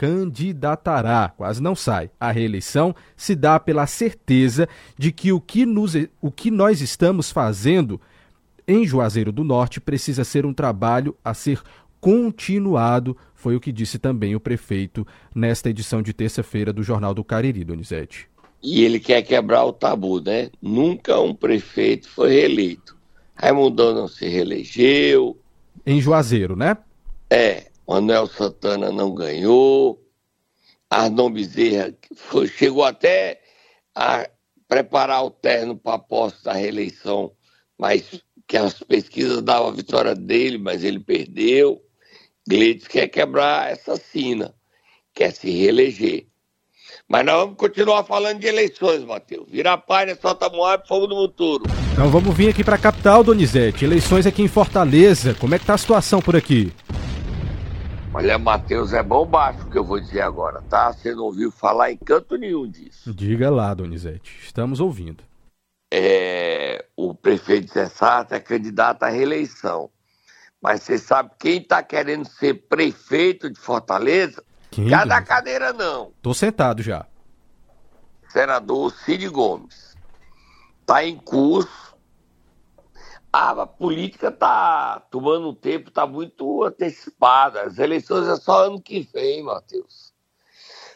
candidatará, 0.00 1.30
quase 1.36 1.62
não 1.62 1.74
sai, 1.74 2.08
à 2.18 2.30
reeleição, 2.30 2.96
se 3.14 3.34
dá 3.34 3.60
pela 3.60 3.86
certeza 3.86 4.66
de 4.96 5.12
que 5.12 5.30
o 5.30 5.38
que, 5.38 5.66
nos, 5.66 5.92
o 6.22 6.30
que 6.30 6.50
nós 6.50 6.80
estamos 6.80 7.30
fazendo 7.30 8.00
em 8.66 8.86
Juazeiro 8.86 9.30
do 9.30 9.44
Norte 9.44 9.78
precisa 9.78 10.24
ser 10.24 10.46
um 10.46 10.54
trabalho 10.54 11.14
a 11.22 11.34
ser 11.34 11.60
continuado, 12.00 13.14
foi 13.34 13.54
o 13.54 13.60
que 13.60 13.70
disse 13.70 13.98
também 13.98 14.34
o 14.34 14.40
prefeito 14.40 15.06
nesta 15.34 15.68
edição 15.68 16.00
de 16.00 16.14
terça-feira 16.14 16.72
do 16.72 16.82
Jornal 16.82 17.12
do 17.12 17.22
Cariri, 17.22 17.62
Donizete. 17.62 18.26
E 18.62 18.82
ele 18.82 18.98
quer 18.98 19.20
quebrar 19.20 19.66
o 19.66 19.72
tabu, 19.72 20.18
né? 20.18 20.48
Nunca 20.62 21.20
um 21.20 21.34
prefeito 21.34 22.08
foi 22.08 22.30
reeleito. 22.30 22.96
Raimundo 23.34 23.92
não 23.92 24.08
se 24.08 24.26
reelegeu. 24.26 25.36
Em 25.84 26.00
Juazeiro, 26.00 26.56
né? 26.56 26.78
É, 27.28 27.69
Manuel 27.90 28.28
Santana 28.28 28.92
não 28.92 29.12
ganhou, 29.12 30.00
Arnon 30.88 31.28
Bezerra 31.28 31.92
foi, 32.14 32.46
chegou 32.46 32.84
até 32.84 33.40
a 33.92 34.30
preparar 34.68 35.24
o 35.24 35.30
terno 35.32 35.76
para 35.76 35.96
a 35.96 35.98
posse 35.98 36.44
da 36.44 36.52
reeleição, 36.52 37.32
mas 37.76 38.22
que 38.46 38.56
as 38.56 38.74
pesquisas 38.74 39.42
davam 39.42 39.70
a 39.70 39.72
vitória 39.72 40.14
dele, 40.14 40.56
mas 40.56 40.84
ele 40.84 41.00
perdeu. 41.00 41.82
Gleides 42.48 42.86
quer 42.86 43.08
quebrar 43.08 43.72
essa 43.72 43.96
sina, 43.96 44.54
quer 45.12 45.32
se 45.32 45.50
reeleger. 45.50 46.28
Mas 47.08 47.26
nós 47.26 47.40
vamos 47.40 47.56
continuar 47.56 48.04
falando 48.04 48.38
de 48.38 48.46
eleições, 48.46 49.02
Matheus. 49.02 49.50
Vira 49.50 49.72
a 49.72 49.76
página, 49.76 50.16
solta 50.16 50.48
Moab, 50.48 50.86
fogo 50.86 51.08
no 51.08 51.16
futuro. 51.16 51.64
Então 51.92 52.08
vamos 52.08 52.36
vir 52.36 52.50
aqui 52.50 52.62
para 52.62 52.76
a 52.76 52.78
capital, 52.78 53.24
Donizete. 53.24 53.84
Eleições 53.84 54.28
aqui 54.28 54.42
em 54.42 54.48
Fortaleza. 54.48 55.34
Como 55.34 55.56
é 55.56 55.58
que 55.58 55.66
tá 55.66 55.74
a 55.74 55.78
situação 55.78 56.22
por 56.22 56.36
aqui? 56.36 56.72
Olha, 58.12 58.38
Matheus, 58.38 58.92
é 58.92 59.02
bom 59.04 59.24
baixo 59.24 59.60
o 59.62 59.70
que 59.70 59.78
eu 59.78 59.84
vou 59.84 60.00
dizer 60.00 60.22
agora, 60.22 60.60
tá? 60.68 60.92
Você 60.92 61.14
não 61.14 61.24
ouviu 61.24 61.50
falar 61.52 61.92
em 61.92 61.96
canto 61.96 62.36
nenhum 62.36 62.68
disso. 62.68 63.14
Diga 63.14 63.48
lá, 63.50 63.72
Donizete. 63.72 64.36
Estamos 64.42 64.80
ouvindo. 64.80 65.22
É, 65.92 66.84
o 66.96 67.14
prefeito 67.14 67.72
Zé 67.72 67.86
Sarto 67.86 68.32
é 68.34 68.40
candidato 68.40 69.04
à 69.04 69.08
reeleição. 69.08 69.90
Mas 70.60 70.82
você 70.82 70.98
sabe 70.98 71.30
quem 71.38 71.58
está 71.58 71.82
querendo 71.82 72.26
ser 72.26 72.54
prefeito 72.68 73.48
de 73.48 73.58
Fortaleza? 73.58 74.42
Quem? 74.70 74.90
Cada 74.90 75.22
cadeira 75.22 75.72
não. 75.72 76.12
Tô 76.20 76.34
sentado 76.34 76.82
já. 76.82 77.06
senador 78.28 78.92
Cid 78.92 79.28
Gomes. 79.28 79.96
Está 80.80 81.04
em 81.04 81.16
curso. 81.16 81.89
A 83.32 83.64
política 83.64 84.28
está 84.28 84.98
tomando 85.08 85.50
um 85.50 85.54
tempo, 85.54 85.88
está 85.88 86.04
muito 86.04 86.64
antecipada. 86.64 87.62
As 87.62 87.78
eleições 87.78 88.26
é 88.26 88.34
só 88.34 88.66
ano 88.66 88.82
que 88.82 89.00
vem, 89.12 89.44
Matheus. 89.44 90.12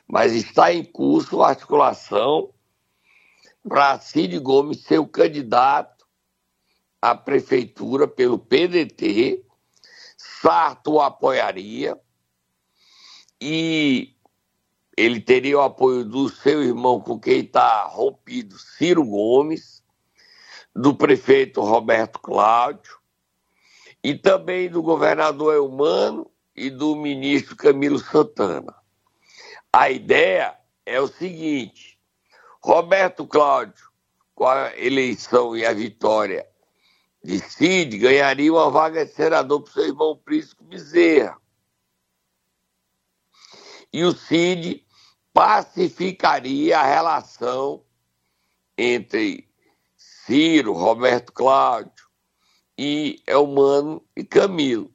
Mas 0.09 0.33
está 0.33 0.73
em 0.73 0.85
curso 0.85 1.43
a 1.43 1.51
articulação 1.51 2.53
para 3.67 4.01
Cid 4.01 4.39
Gomes 4.41 4.83
ser 4.83 4.99
o 4.99 5.07
candidato 5.07 6.05
à 7.01 7.15
prefeitura 7.15 8.09
pelo 8.09 8.39
PDT. 8.39 9.45
Sarto 10.17 10.95
o 10.95 11.01
apoiaria 11.01 11.99
e 13.41 14.17
ele 14.97 15.21
teria 15.21 15.59
o 15.59 15.63
apoio 15.63 16.05
do 16.05 16.29
seu 16.29 16.63
irmão 16.63 17.01
com 17.01 17.19
quem 17.19 17.41
está 17.41 17.85
rompido, 17.85 18.59
Ciro 18.59 19.05
Gomes, 19.05 19.84
do 20.75 20.95
prefeito 20.95 21.61
Roberto 21.61 22.19
Cláudio, 22.19 22.99
e 24.03 24.15
também 24.15 24.69
do 24.69 24.83
governador 24.83 25.55
Elmano 25.55 26.31
e 26.55 26.69
do 26.69 26.95
ministro 26.95 27.57
Camilo 27.57 27.99
Santana. 27.99 28.75
A 29.73 29.91
ideia 29.91 30.59
é 30.85 31.01
o 31.01 31.09
seguinte: 31.09 31.99
Roberto 32.63 33.27
Cláudio, 33.27 33.91
com 34.35 34.47
a 34.47 34.77
eleição 34.77 35.57
e 35.57 35.65
a 35.65 35.73
vitória 35.73 36.47
de 37.23 37.39
Cid, 37.39 37.97
ganharia 37.99 38.53
uma 38.53 38.71
vaga 38.71 39.07
de 39.07 39.13
senador 39.13 39.63
para 39.63 39.71
o 39.71 39.73
seu 39.73 39.87
irmão 39.87 40.17
Príncipe 40.17 40.63
Bezerra. 40.65 41.39
E 43.93 44.05
o 44.05 44.13
Cid 44.13 44.85
pacificaria 45.33 46.79
a 46.79 46.85
relação 46.85 47.83
entre 48.77 49.49
Ciro, 50.27 50.73
Roberto 50.73 51.33
Cláudio 51.33 51.91
e 52.79 53.21
Elmano 53.27 54.03
e 54.17 54.25
Camilo. 54.25 54.91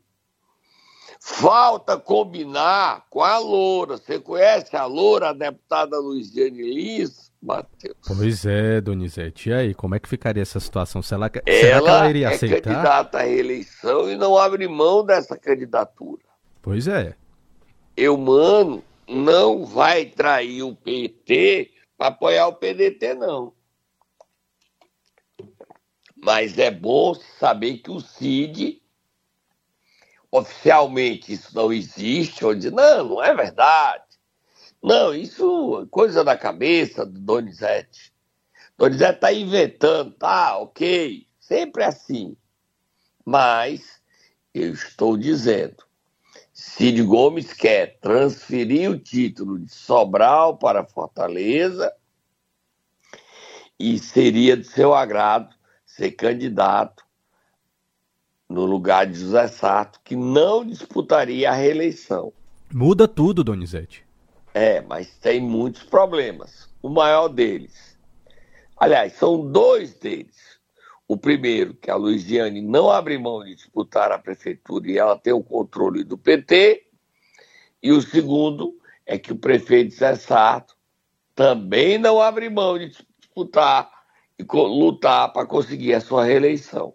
Falta 1.21 1.97
combinar 1.97 3.05
com 3.09 3.21
a 3.21 3.37
Loura. 3.37 3.97
Você 3.97 4.19
conhece 4.19 4.75
a 4.75 4.85
Loura, 4.85 5.29
a 5.29 5.33
deputada 5.33 5.99
Luiziane 5.99 6.63
Lins, 6.63 7.29
Matheus? 7.41 7.95
Pois 8.07 8.45
é, 8.45 8.79
Donizete. 8.81 9.49
E 9.49 9.53
aí, 9.53 9.73
como 9.73 9.95
é 9.95 9.99
que 9.99 10.07
ficaria 10.09 10.41
essa 10.41 10.59
situação? 10.59 11.01
Será 11.01 11.29
que, 11.29 11.39
será 11.39 11.81
que 11.81 11.87
Ela 11.87 11.89
ela 11.99 12.09
iria 12.09 12.29
é 12.29 12.33
aceitar? 12.33 12.61
candidata 12.61 13.17
à 13.19 13.21
reeleição 13.23 14.09
e 14.09 14.15
não 14.15 14.37
abre 14.37 14.67
mão 14.67 15.05
dessa 15.05 15.37
candidatura. 15.37 16.23
Pois 16.61 16.87
é. 16.87 17.15
Eumano 17.95 18.81
não 19.07 19.65
vai 19.65 20.05
trair 20.05 20.63
o 20.63 20.73
PT 20.75 21.71
para 21.97 22.07
apoiar 22.07 22.47
o 22.47 22.53
PDT, 22.53 23.13
não. 23.15 23.53
Mas 26.21 26.57
é 26.57 26.69
bom 26.69 27.15
saber 27.15 27.77
que 27.77 27.89
o 27.89 28.01
Cid, 28.01 28.81
oficialmente 30.29 31.31
isso 31.31 31.55
não 31.55 31.71
existe, 31.71 32.45
onde 32.45 32.69
não, 32.69 33.07
não 33.07 33.23
é 33.23 33.33
verdade. 33.33 34.03
Não, 34.83 35.13
isso 35.13 35.81
é 35.83 35.85
coisa 35.89 36.23
da 36.23 36.37
cabeça 36.37 37.05
do 37.05 37.19
Donizete. 37.19 38.13
Donizete 38.77 39.15
está 39.15 39.31
inventando, 39.31 40.11
tá, 40.11 40.57
ok, 40.57 41.25
sempre 41.39 41.83
assim. 41.83 42.35
Mas 43.25 44.01
eu 44.53 44.73
estou 44.73 45.17
dizendo, 45.17 45.83
Cid 46.51 47.01
Gomes 47.03 47.53
quer 47.53 47.97
transferir 47.99 48.91
o 48.91 48.99
título 48.99 49.57
de 49.59 49.73
Sobral 49.73 50.57
para 50.57 50.85
Fortaleza 50.85 51.93
e 53.79 53.97
seria 53.97 54.57
de 54.57 54.65
seu 54.65 54.93
agrado 54.93 55.58
ser 55.99 56.11
candidato 56.11 57.03
no 58.47 58.65
lugar 58.65 59.05
de 59.05 59.19
José 59.19 59.47
Sarto, 59.49 59.99
que 60.03 60.15
não 60.15 60.65
disputaria 60.65 61.49
a 61.49 61.53
reeleição. 61.53 62.31
Muda 62.73 63.05
tudo, 63.05 63.43
Donizete. 63.43 64.05
É, 64.53 64.81
mas 64.81 65.17
tem 65.17 65.41
muitos 65.41 65.83
problemas. 65.83 66.69
O 66.81 66.87
maior 66.89 67.27
deles. 67.27 67.97
Aliás, 68.77 69.13
são 69.13 69.51
dois 69.51 69.93
deles. 69.93 70.57
O 71.05 71.17
primeiro, 71.17 71.73
que 71.73 71.91
a 71.91 71.95
Luiziane 71.95 72.61
não 72.61 72.89
abre 72.89 73.17
mão 73.17 73.43
de 73.43 73.55
disputar 73.55 74.11
a 74.11 74.17
prefeitura 74.17 74.89
e 74.89 74.97
ela 74.97 75.17
tem 75.17 75.33
o 75.33 75.43
controle 75.43 76.03
do 76.03 76.17
PT. 76.17 76.87
E 77.83 77.91
o 77.91 78.01
segundo 78.01 78.79
é 79.05 79.17
que 79.17 79.33
o 79.33 79.37
prefeito 79.37 79.93
Zé 79.93 80.15
Sarto 80.15 80.75
também 81.35 81.97
não 81.97 82.21
abre 82.21 82.49
mão 82.49 82.77
de 82.77 82.95
disputar 83.19 83.98
lutar 84.51 85.31
para 85.33 85.45
conseguir 85.45 85.93
a 85.93 86.01
sua 86.01 86.23
reeleição. 86.25 86.93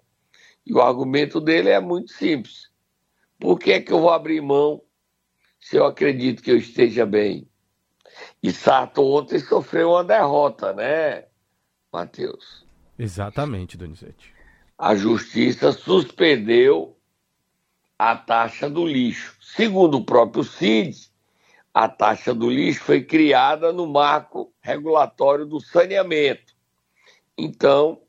E 0.66 0.72
o 0.72 0.80
argumento 0.80 1.40
dele 1.40 1.68
é 1.68 1.80
muito 1.80 2.12
simples. 2.12 2.70
Por 3.38 3.58
que, 3.58 3.72
é 3.72 3.80
que 3.80 3.92
eu 3.92 4.00
vou 4.00 4.10
abrir 4.10 4.40
mão 4.40 4.82
se 5.60 5.76
eu 5.76 5.84
acredito 5.84 6.42
que 6.42 6.50
eu 6.50 6.56
esteja 6.56 7.04
bem? 7.04 7.48
E 8.42 8.52
Sarto 8.52 9.02
ontem 9.02 9.38
sofreu 9.38 9.90
uma 9.90 10.04
derrota, 10.04 10.72
né, 10.72 11.24
Matheus? 11.92 12.64
Exatamente, 12.98 13.76
Donizete. 13.76 14.32
a 14.78 14.94
justiça 14.94 15.72
suspendeu 15.72 16.96
a 17.98 18.16
taxa 18.16 18.68
do 18.68 18.86
lixo. 18.86 19.36
Segundo 19.40 19.98
o 19.98 20.04
próprio 20.04 20.44
CID, 20.44 21.10
a 21.72 21.88
taxa 21.88 22.34
do 22.34 22.50
lixo 22.50 22.80
foi 22.84 23.02
criada 23.02 23.72
no 23.72 23.86
marco 23.86 24.52
regulatório 24.60 25.46
do 25.46 25.60
saneamento. 25.60 26.43
Então, 27.36 28.00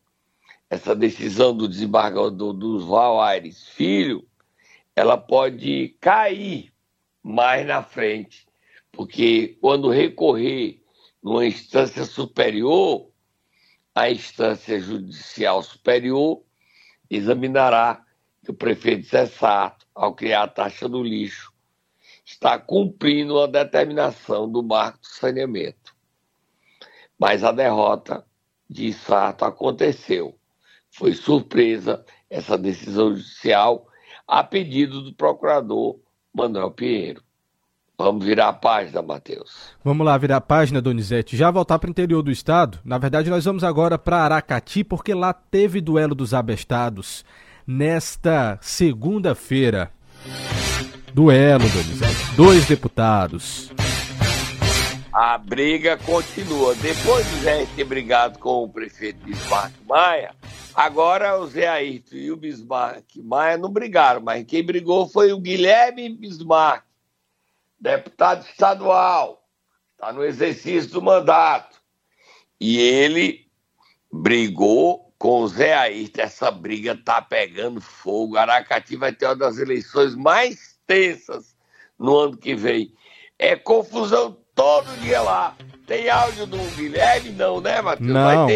essa 0.69 0.95
decisão 0.95 1.55
do 1.55 1.67
desembargador 1.67 2.53
dos 2.53 2.85
Val 2.85 3.21
Aires 3.21 3.67
Filho, 3.69 4.27
ela 4.95 5.17
pode 5.17 5.95
cair 5.99 6.71
mais 7.23 7.65
na 7.65 7.81
frente, 7.81 8.47
porque 8.91 9.57
quando 9.59 9.89
recorrer 9.89 10.81
numa 11.21 11.45
instância 11.45 12.05
superior, 12.05 13.09
a 13.95 14.11
instância 14.11 14.79
judicial 14.79 15.63
superior 15.63 16.43
examinará 17.09 18.05
que 18.43 18.51
o 18.51 18.53
prefeito 18.53 19.07
Zé 19.07 19.25
Sato, 19.25 19.87
ao 19.95 20.13
criar 20.13 20.43
a 20.43 20.47
taxa 20.47 20.87
do 20.87 21.01
lixo, 21.01 21.51
está 22.23 22.59
cumprindo 22.59 23.39
a 23.39 23.47
determinação 23.47 24.49
do 24.49 24.61
marco 24.61 24.99
do 24.99 25.07
saneamento. 25.07 25.95
Mas 27.17 27.43
a 27.43 27.51
derrota 27.51 28.25
de 28.69 28.93
Sato 28.93 29.45
aconteceu. 29.45 30.35
Foi 30.91 31.13
surpresa 31.13 32.03
essa 32.29 32.57
decisão 32.57 33.15
judicial 33.15 33.87
a 34.27 34.43
pedido 34.43 35.01
do 35.01 35.13
procurador 35.13 35.97
Manuel 36.33 36.71
Pinheiro. 36.71 37.21
Vamos 37.97 38.25
virar 38.25 38.49
a 38.49 38.53
página, 38.53 39.01
Matheus. 39.01 39.69
Vamos 39.83 40.05
lá 40.05 40.17
virar 40.17 40.37
a 40.37 40.41
página, 40.41 40.81
Donizete. 40.81 41.37
Já 41.37 41.49
voltar 41.49 41.79
para 41.79 41.87
o 41.87 41.91
interior 41.91 42.21
do 42.21 42.31
estado. 42.31 42.79
Na 42.83 42.97
verdade, 42.97 43.29
nós 43.29 43.45
vamos 43.45 43.63
agora 43.63 43.97
para 43.97 44.17
Aracati, 44.17 44.83
porque 44.83 45.13
lá 45.13 45.31
teve 45.31 45.79
duelo 45.79 46.13
dos 46.13 46.33
abestados 46.33 47.23
nesta 47.65 48.57
segunda-feira. 48.61 49.91
Duelo, 51.13 51.63
Donizete. 51.69 52.35
Dois 52.35 52.65
deputados. 52.67 53.71
A 55.15 55.37
briga 55.37 55.97
continua. 55.99 56.75
Depois 56.75 57.25
do 57.27 57.37
Zé 57.37 57.65
ter 57.73 57.85
brigado 57.85 58.37
com 58.37 58.65
o 58.65 58.69
prefeito 58.69 59.23
Bismarck 59.23 59.73
Maia, 59.87 60.35
agora 60.73 61.39
o 61.39 61.47
Zé 61.47 61.69
Ayrton 61.69 62.17
e 62.17 62.31
o 62.33 62.35
Bismarck 62.35 63.15
Maia 63.23 63.57
não 63.57 63.69
brigaram, 63.69 64.19
mas 64.19 64.43
quem 64.43 64.61
brigou 64.61 65.07
foi 65.07 65.31
o 65.31 65.39
Guilherme 65.39 66.09
Bismarck, 66.09 66.83
deputado 67.79 68.45
estadual, 68.45 69.47
está 69.93 70.11
no 70.11 70.21
exercício 70.21 70.91
do 70.91 71.01
mandato. 71.01 71.81
E 72.59 72.77
ele 72.77 73.47
brigou 74.11 75.13
com 75.17 75.43
o 75.43 75.47
Zé 75.47 75.75
Ayrton. 75.75 76.23
Essa 76.23 76.51
briga 76.51 76.93
tá 76.93 77.21
pegando 77.21 77.79
fogo. 77.79 78.35
Aracati 78.35 78.97
vai 78.97 79.13
ter 79.13 79.27
uma 79.27 79.35
das 79.37 79.59
eleições 79.59 80.13
mais 80.13 80.77
tensas 80.85 81.55
no 81.97 82.17
ano 82.17 82.35
que 82.35 82.53
vem. 82.53 82.93
É 83.39 83.55
confusão 83.55 84.43
todo 84.55 84.99
dia 85.01 85.21
lá. 85.21 85.53
Tem 85.85 86.09
áudio 86.09 86.47
do 86.47 86.57
Guilherme? 86.75 87.29
Não, 87.31 87.61
né, 87.61 87.81
Matheus? 87.81 88.09
Não. 88.09 88.47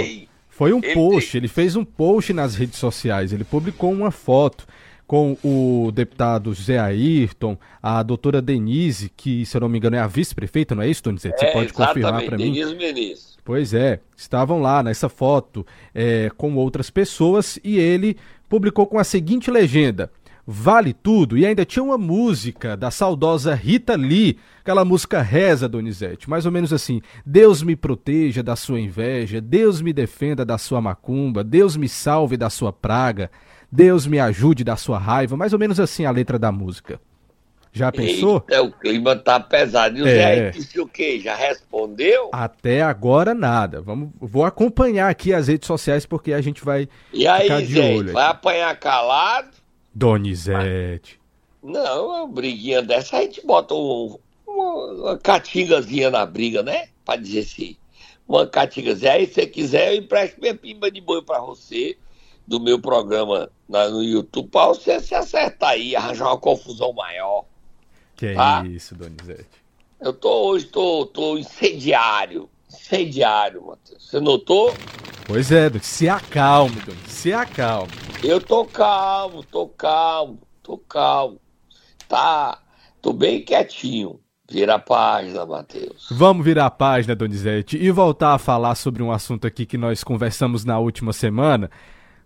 Foi 0.50 0.74
um 0.74 0.80
ele 0.82 0.94
post, 0.94 1.32
tem... 1.32 1.40
ele 1.40 1.48
fez 1.48 1.76
um 1.76 1.86
post 1.86 2.34
nas 2.34 2.56
redes 2.56 2.80
sociais, 2.80 3.32
ele 3.32 3.44
publicou 3.44 3.92
uma 3.92 4.12
foto 4.12 4.66
com 5.06 5.38
o 5.44 5.92
deputado 5.92 6.54
José 6.54 6.78
Ayrton, 6.78 7.58
a 7.82 8.04
doutora 8.04 8.42
Denise, 8.42 9.12
que, 9.16 9.46
se 9.46 9.58
eu 9.58 9.62
não 9.62 9.70
me 9.70 9.78
engano, 9.78 9.96
é 9.96 10.00
a 10.00 10.06
vice-prefeita, 10.06 10.76
não 10.76 10.84
é 10.84 10.88
isso, 10.88 11.04
Donizete? 11.04 11.40
Você 11.40 11.46
é, 11.46 11.52
pode 11.52 11.74
confirmar 11.74 12.24
para 12.26 12.38
mim? 12.38 12.52
Denise 12.52 12.76
Menezes. 12.76 13.38
Pois 13.44 13.74
é, 13.74 14.02
estavam 14.16 14.62
lá 14.62 14.84
nessa 14.84 15.10
foto 15.10 15.66
é, 15.96 16.30
com 16.38 16.54
outras 16.56 16.92
pessoas 16.92 17.58
e 17.64 17.80
ele 17.80 18.18
publicou 18.48 18.86
com 18.86 19.00
a 19.00 19.04
seguinte 19.04 19.50
legenda: 19.50 20.12
Vale 20.52 20.94
tudo 20.94 21.38
e 21.38 21.46
ainda 21.46 21.64
tinha 21.64 21.84
uma 21.84 21.96
música 21.96 22.76
da 22.76 22.90
saudosa 22.90 23.54
Rita 23.54 23.96
Lee, 23.96 24.40
aquela 24.62 24.84
música 24.84 25.22
reza, 25.22 25.70
Donizete, 25.70 26.28
mais 26.28 26.44
ou 26.44 26.52
menos 26.52 26.74
assim: 26.74 27.04
Deus 27.24 27.62
me 27.62 27.76
proteja 27.76 28.42
da 28.42 28.56
sua 28.56 28.80
inveja, 28.80 29.40
Deus 29.40 29.80
me 29.80 29.94
defenda 29.94 30.44
da 30.44 30.58
sua 30.58 30.82
macumba, 30.82 31.44
Deus 31.44 31.78
me 31.78 31.88
salve 31.88 32.36
da 32.36 32.50
sua 32.50 32.74
praga, 32.74 33.30
Deus 33.72 34.08
me 34.08 34.20
ajude 34.20 34.64
da 34.64 34.76
sua 34.76 34.98
raiva, 34.98 35.38
mais 35.38 35.54
ou 35.54 35.60
menos 35.60 35.80
assim 35.80 36.06
a 36.06 36.10
letra 36.10 36.40
da 36.40 36.52
música. 36.52 37.00
Já 37.72 37.92
pensou? 37.92 38.44
Eita, 38.50 38.64
o 38.64 38.72
clima 38.72 39.16
tá 39.16 39.40
pesado. 39.40 40.00
E 40.00 40.02
o 40.02 40.08
é. 40.08 40.16
Zé 40.16 40.50
disse 40.50 40.80
o 40.80 40.88
quê? 40.88 41.20
Já 41.20 41.36
respondeu? 41.36 42.32
Até 42.34 42.82
agora 42.82 43.36
nada. 43.36 43.82
Vamos, 43.82 44.10
vou 44.20 44.44
acompanhar 44.44 45.10
aqui 45.10 45.32
as 45.32 45.48
redes 45.48 45.68
sociais 45.68 46.08
porque 46.08 46.34
a 46.34 46.42
gente 46.42 46.66
vai 46.66 46.90
e 47.14 47.28
aí, 47.28 47.44
ficar 47.44 47.62
de 47.62 47.74
Zé, 47.74 47.96
olho. 47.96 48.14
Vai 48.14 48.26
apanhar 48.26 48.76
calado? 48.80 49.59
Donizete. 49.94 51.20
Não, 51.62 52.08
uma 52.08 52.28
briguinha 52.28 52.82
dessa 52.82 53.18
a 53.18 53.22
gente 53.22 53.46
bota 53.46 53.74
um, 53.74 54.18
uma, 54.48 54.86
uma 54.94 55.18
catingazinha 55.18 56.10
na 56.10 56.26
briga, 56.26 56.64
né? 56.64 56.90
Pra 57.04 57.16
dizer 57.16 57.40
assim. 57.40 57.76
Uma 58.28 58.48
catingazinha. 58.48 59.14
Aí, 59.14 59.26
se 59.28 59.34
você 59.34 59.48
quiser, 59.48 59.94
eu 59.94 60.00
empresto 60.00 60.40
minha 60.40 60.56
pimba 60.56 60.90
de 60.90 61.02
boi 61.02 61.22
pra 61.22 61.40
você 61.40 61.98
do 62.48 62.60
meu 62.60 62.80
programa 62.80 63.52
no 63.68 64.04
YouTube 64.04 64.50
pra 64.50 64.68
você 64.68 65.00
se 65.00 65.14
acertar 65.14 65.72
aí, 65.72 65.96
arranjar 65.96 66.26
uma 66.26 66.38
confusão 66.38 66.92
maior. 66.94 67.46
Que 68.16 68.34
tá? 68.34 68.64
isso, 68.66 68.96
Donizete. 68.96 69.48
Eu 70.02 70.14
tô 70.14 70.48
hoje, 70.48 70.66
tô, 70.66 71.06
tô 71.06 71.38
incendiário. 71.38 72.50
Incendiário, 72.72 73.66
Matheus. 73.66 74.10
Você 74.10 74.20
notou? 74.20 74.74
Pois 75.26 75.52
é, 75.52 75.70
se 75.80 76.10
acalme. 76.10 76.76
Se 77.08 77.34
acalme. 77.34 77.92
Eu 78.24 78.42
tô 78.42 78.66
calmo, 78.66 79.44
tô 79.44 79.68
calmo, 79.68 80.40
tô 80.64 80.78
calmo. 80.78 81.40
Tá, 82.08 82.60
tô 83.02 83.14
bem 83.14 83.44
quietinho. 83.44 84.20
Vira 84.52 84.76
a 84.76 84.80
página, 84.80 85.46
Matheus. 85.46 86.08
Vamos 86.12 86.44
virar 86.44 86.66
a 86.66 86.72
página, 86.72 87.16
Donizete, 87.16 87.78
e 87.78 87.92
voltar 87.92 88.34
a 88.34 88.40
falar 88.40 88.74
sobre 88.74 89.04
um 89.04 89.12
assunto 89.12 89.46
aqui 89.46 89.66
que 89.66 89.78
nós 89.78 90.04
conversamos 90.04 90.66
na 90.66 90.80
última 90.80 91.14
semana, 91.14 91.70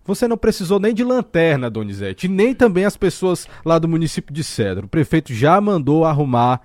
você 0.06 0.26
não 0.26 0.38
precisou 0.38 0.80
nem 0.80 0.94
de 0.94 1.04
lanterna, 1.04 1.70
Donizete, 1.70 2.30
nem 2.30 2.56
também 2.56 2.86
as 2.86 2.96
pessoas 2.96 3.48
lá 3.66 3.78
do 3.78 3.90
município 3.90 4.34
de 4.34 4.44
Cedro. 4.44 4.86
O 4.86 4.90
prefeito 4.90 5.34
já 5.34 5.60
mandou 5.60 6.06
arrumar 6.06 6.62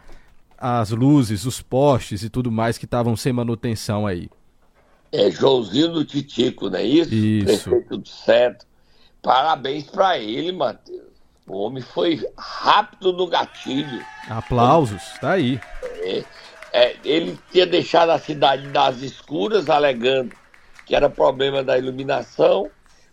as 0.58 0.90
luzes, 0.90 1.44
os 1.44 1.62
postes 1.62 2.22
e 2.22 2.28
tudo 2.28 2.50
mais 2.50 2.76
que 2.76 2.84
estavam 2.84 3.16
sem 3.16 3.32
manutenção 3.32 4.06
aí. 4.06 4.28
É 5.10 5.30
Joãozinho 5.30 5.88
do 5.88 6.04
Titico, 6.04 6.68
não 6.68 6.78
é 6.78 6.84
isso? 6.84 7.14
Isso. 7.14 7.70
Prefeito 7.70 7.98
de 7.98 8.10
Cedro. 8.10 8.66
Parabéns 9.22 9.84
para 9.84 10.18
ele, 10.18 10.52
Matheus. 10.52 11.08
O 11.46 11.56
homem 11.58 11.82
foi 11.82 12.26
rápido 12.36 13.12
no 13.12 13.26
gatilho. 13.26 14.04
Aplausos, 14.28 15.02
tá 15.20 15.32
aí. 15.32 15.58
É, 15.82 16.24
é, 16.72 16.96
ele 17.02 17.38
tinha 17.50 17.66
deixado 17.66 18.10
a 18.10 18.18
cidade 18.18 18.68
das 18.68 19.00
escuras, 19.00 19.70
alegando 19.70 20.36
que 20.84 20.94
era 20.94 21.08
problema 21.08 21.62
da 21.62 21.78
iluminação. 21.78 22.70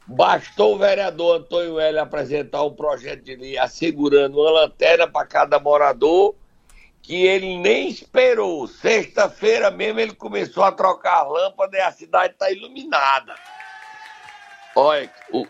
Bastou 0.08 0.76
o 0.76 0.78
vereador 0.78 1.38
Antônio 1.38 1.80
Hélio 1.80 2.02
apresentar 2.02 2.64
um 2.64 2.74
projeto 2.74 3.24
de 3.24 3.36
lei 3.36 3.58
assegurando 3.58 4.40
uma 4.40 4.52
lanterna 4.52 5.08
para 5.08 5.26
cada 5.26 5.60
morador, 5.60 6.36
que 7.06 7.24
ele 7.24 7.58
nem 7.60 7.88
esperou. 7.88 8.68
Sexta-feira 8.68 9.70
mesmo 9.70 10.00
ele 10.00 10.16
começou 10.16 10.64
a 10.64 10.72
trocar 10.72 11.20
a 11.20 11.28
lâmpada 11.28 11.78
e 11.78 11.82
a 11.82 11.92
cidade 11.92 12.34
está 12.34 12.52
iluminada. 12.52 13.36
Olha, 14.76 15.12
o, 15.32 15.46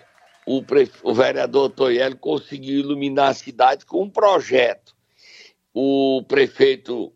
o, 0.45 0.61
o 1.03 1.13
vereador 1.13 1.71
Hélio 1.79 2.17
conseguiu 2.17 2.79
iluminar 2.79 3.29
a 3.29 3.33
cidade 3.33 3.85
com 3.85 4.03
um 4.03 4.09
projeto. 4.09 4.93
O 5.73 6.23
prefeito 6.27 7.13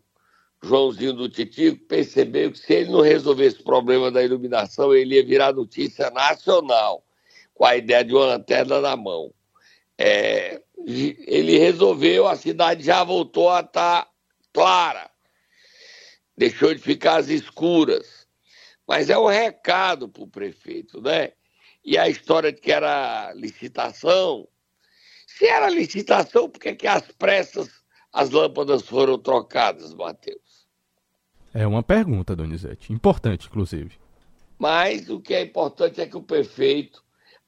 Joãozinho 0.62 1.12
do 1.12 1.28
Titico 1.28 1.84
percebeu 1.86 2.50
que 2.50 2.58
se 2.58 2.72
ele 2.72 2.90
não 2.90 3.02
resolvesse 3.02 3.60
o 3.60 3.64
problema 3.64 4.10
da 4.10 4.22
iluminação, 4.22 4.94
ele 4.94 5.16
ia 5.16 5.24
virar 5.24 5.52
notícia 5.52 6.10
nacional 6.10 7.04
com 7.54 7.66
a 7.66 7.76
ideia 7.76 8.02
de 8.02 8.14
uma 8.14 8.24
lanterna 8.24 8.80
na 8.80 8.96
mão. 8.96 9.32
É, 9.98 10.62
ele 10.86 11.58
resolveu, 11.58 12.26
a 12.26 12.36
cidade 12.36 12.82
já 12.82 13.04
voltou 13.04 13.50
a 13.50 13.60
estar 13.60 14.04
tá 14.04 14.09
clara, 14.52 15.10
deixou 16.36 16.74
de 16.74 16.80
ficar 16.80 17.16
às 17.18 17.28
escuras. 17.28 18.26
Mas 18.86 19.08
é 19.08 19.18
um 19.18 19.26
recado 19.26 20.08
para 20.08 20.22
o 20.22 20.28
prefeito, 20.28 21.00
né? 21.00 21.32
E 21.84 21.96
a 21.96 22.08
história 22.08 22.52
de 22.52 22.60
que 22.60 22.72
era 22.72 23.32
licitação. 23.34 24.48
Se 25.26 25.46
era 25.46 25.70
licitação, 25.70 26.48
por 26.48 26.60
que, 26.60 26.74
que 26.74 26.86
às 26.86 27.10
pressas 27.12 27.68
as 28.12 28.30
lâmpadas 28.30 28.82
foram 28.82 29.18
trocadas, 29.18 29.94
Matheus? 29.94 30.66
É 31.54 31.66
uma 31.66 31.82
pergunta, 31.82 32.36
Donizete. 32.36 32.92
Importante, 32.92 33.46
inclusive. 33.46 33.98
Mas 34.58 35.08
o 35.08 35.20
que 35.20 35.34
é 35.34 35.42
importante 35.42 36.00
é 36.00 36.06
que 36.06 36.16
o 36.16 36.22
prefeito 36.22 37.02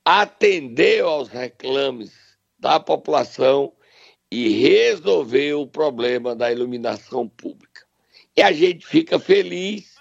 atendeu 0.05 1.09
aos 1.09 1.29
reclames 1.29 2.13
da 2.59 2.81
população 2.81 3.73
e 4.35 4.49
resolveu 4.49 5.61
o 5.61 5.67
problema 5.67 6.35
da 6.35 6.51
iluminação 6.51 7.29
pública. 7.29 7.85
E 8.35 8.41
a 8.41 8.51
gente 8.51 8.87
fica 8.87 9.19
feliz, 9.19 9.97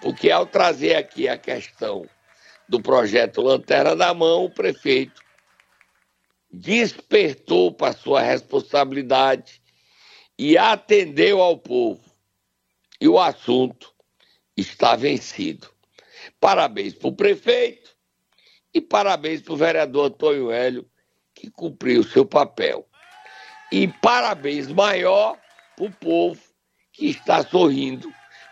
porque 0.00 0.30
ao 0.30 0.46
trazer 0.46 0.94
aqui 0.94 1.26
a 1.26 1.36
questão 1.36 2.08
do 2.68 2.80
projeto 2.80 3.42
Lanterna 3.42 3.96
da 3.96 4.14
Mão, 4.14 4.44
o 4.44 4.50
prefeito 4.50 5.20
despertou 6.48 7.74
para 7.74 7.92
sua 7.92 8.20
responsabilidade 8.20 9.60
e 10.38 10.56
atendeu 10.56 11.42
ao 11.42 11.58
povo. 11.58 12.00
E 13.00 13.08
o 13.08 13.18
assunto 13.18 13.92
está 14.56 14.94
vencido. 14.94 15.68
Parabéns 16.38 16.94
para 16.94 17.08
o 17.08 17.16
prefeito, 17.16 17.90
e 18.72 18.80
parabéns 18.80 19.42
para 19.42 19.52
o 19.52 19.56
vereador 19.56 20.06
Antônio 20.06 20.52
Hélio, 20.52 20.88
que 21.34 21.50
cumpriu 21.50 22.02
o 22.02 22.04
seu 22.04 22.24
papel. 22.24 22.88
E 23.76 23.88
parabéns 23.88 24.68
maior 24.68 25.36
para 25.74 25.86
o 25.86 25.90
povo 25.90 26.40
que 26.92 27.06
está 27.06 27.42
sorrindo 27.42 28.08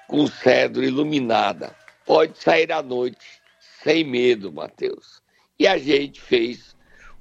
com 0.09 0.27
cedro 0.27 0.83
iluminada. 0.83 1.77
Pode 2.05 2.37
sair 2.43 2.73
à 2.73 2.83
noite 2.83 3.25
sem 3.85 4.03
medo, 4.03 4.53
Matheus. 4.53 5.23
E 5.57 5.65
a 5.65 5.79
gente 5.79 6.21
fez 6.21 6.75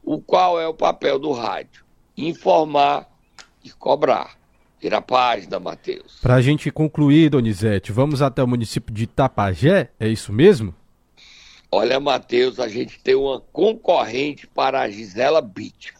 o 0.04 0.20
qual 0.20 0.60
é 0.60 0.68
o 0.68 0.74
papel 0.74 1.20
do 1.20 1.32
rádio: 1.32 1.86
informar 2.18 3.08
e 3.64 3.70
cobrar. 3.70 4.36
Vira 4.82 4.98
a 4.98 5.02
página, 5.02 5.60
Matheus. 5.60 6.18
Para 6.24 6.34
a 6.34 6.42
gente 6.42 6.72
concluir, 6.72 7.30
Donizete, 7.30 7.92
vamos 7.92 8.24
até 8.24 8.42
o 8.42 8.48
município 8.48 8.92
de 8.92 9.04
Itapajé, 9.04 9.92
é 10.00 10.08
isso 10.08 10.34
mesmo? 10.34 10.74
Olha, 11.72 12.00
Matheus, 12.00 12.60
a 12.60 12.68
gente 12.68 13.00
tem 13.00 13.14
uma 13.14 13.40
concorrente 13.40 14.48
para 14.48 14.82
a 14.82 14.90
Gisela 14.90 15.40
Bitt. 15.40 15.94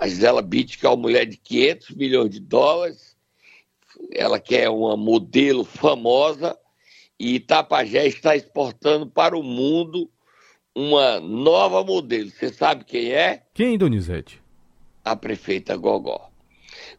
A 0.00 0.08
Gisela 0.08 0.40
Bitt, 0.40 0.78
que 0.78 0.86
é 0.86 0.88
uma 0.88 0.96
mulher 0.96 1.26
de 1.26 1.36
500 1.36 1.90
milhões 1.90 2.30
de 2.30 2.40
dólares, 2.40 3.14
ela 4.14 4.40
que 4.40 4.56
é 4.56 4.70
uma 4.70 4.96
modelo 4.96 5.62
famosa, 5.62 6.58
e 7.18 7.34
Itapajé 7.34 8.06
está 8.06 8.34
exportando 8.34 9.06
para 9.06 9.36
o 9.36 9.42
mundo 9.42 10.10
uma 10.74 11.20
nova 11.20 11.84
modelo. 11.84 12.30
Você 12.30 12.50
sabe 12.50 12.86
quem 12.86 13.12
é? 13.12 13.42
Quem, 13.52 13.76
Donizete? 13.76 14.40
A 15.04 15.14
prefeita 15.14 15.76
Gogó. 15.76 16.30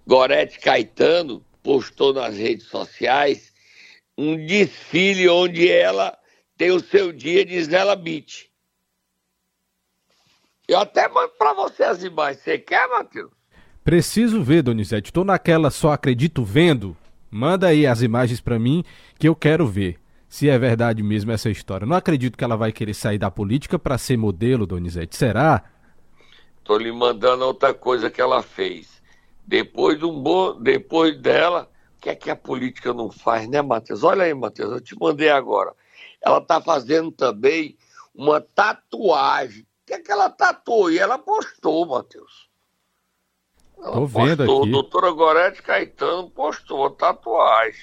Gorete 0.06 0.60
Caetano 0.60 1.44
postou 1.64 2.14
nas 2.14 2.38
redes 2.38 2.68
sociais 2.68 3.52
um 4.16 4.46
desfile 4.46 5.28
onde 5.28 5.72
ela 5.72 6.16
tem 6.56 6.70
o 6.70 6.80
seu 6.80 7.12
dia 7.12 7.44
de 7.44 7.64
Zela 7.64 7.96
Beach. 7.96 8.51
Eu 10.72 10.80
até 10.80 11.06
mando 11.10 11.34
para 11.38 11.54
você 11.54 11.84
as 11.84 12.02
imagens. 12.02 12.42
Você 12.42 12.58
quer, 12.58 12.88
Matheus? 12.88 13.30
Preciso 13.84 14.42
ver, 14.42 14.62
Donizete. 14.62 15.10
Estou 15.10 15.26
naquela 15.26 15.70
só 15.70 15.92
acredito 15.92 16.46
vendo. 16.46 16.96
Manda 17.30 17.68
aí 17.68 17.86
as 17.86 18.02
imagens 18.02 18.40
para 18.40 18.58
mim 18.58 18.82
que 19.20 19.28
eu 19.28 19.36
quero 19.36 19.68
ver. 19.68 20.00
Se 20.30 20.48
é 20.48 20.58
verdade 20.58 21.04
mesmo 21.04 21.30
essa 21.30 21.50
história. 21.50 21.86
Não 21.86 21.98
acredito 21.98 22.38
que 22.38 22.44
ela 22.46 22.56
vai 22.56 22.72
querer 22.72 22.94
sair 22.94 23.18
da 23.18 23.30
política 23.30 23.78
para 23.78 23.98
ser 23.98 24.16
modelo, 24.16 24.66
Donizete. 24.66 25.18
Será? 25.18 25.62
Tô 26.64 26.78
lhe 26.78 26.90
mandando 26.90 27.44
outra 27.44 27.74
coisa 27.74 28.10
que 28.10 28.22
ela 28.22 28.42
fez. 28.42 29.02
Depois 29.46 30.00
de 30.00 30.06
um 30.06 30.24
bom, 30.24 30.58
depois 30.58 31.20
dela, 31.20 31.70
que 32.00 32.10
é 32.10 32.16
que 32.16 32.30
a 32.30 32.36
política 32.36 32.94
não 32.94 33.12
faz, 33.12 33.46
né, 33.46 33.62
Matheus? 33.62 34.06
Olha 34.06 34.24
aí, 34.24 34.34
Matheus, 34.34 34.72
eu 34.72 34.80
te 34.80 34.98
mandei 34.98 35.32
agora. 35.32 35.74
Ela 36.22 36.38
está 36.38 36.62
fazendo 36.62 37.12
também 37.12 37.78
uma 38.16 38.40
tatuagem. 38.40 39.68
Que 39.92 39.96
é 39.96 40.00
que 40.00 40.10
ela 40.12 40.30
tatuou? 40.30 40.90
E 40.90 40.98
ela 40.98 41.18
postou, 41.20 41.86
Matheus. 41.86 42.50
Ela 43.78 43.92
Tô 43.92 44.06
vendo 44.06 44.38
postou, 44.38 44.62
aqui. 44.62 44.72
Doutora 44.72 45.12
Gorete 45.12 45.62
Caetano 45.62 46.30
postou 46.30 46.90
tatuagem. 46.92 47.82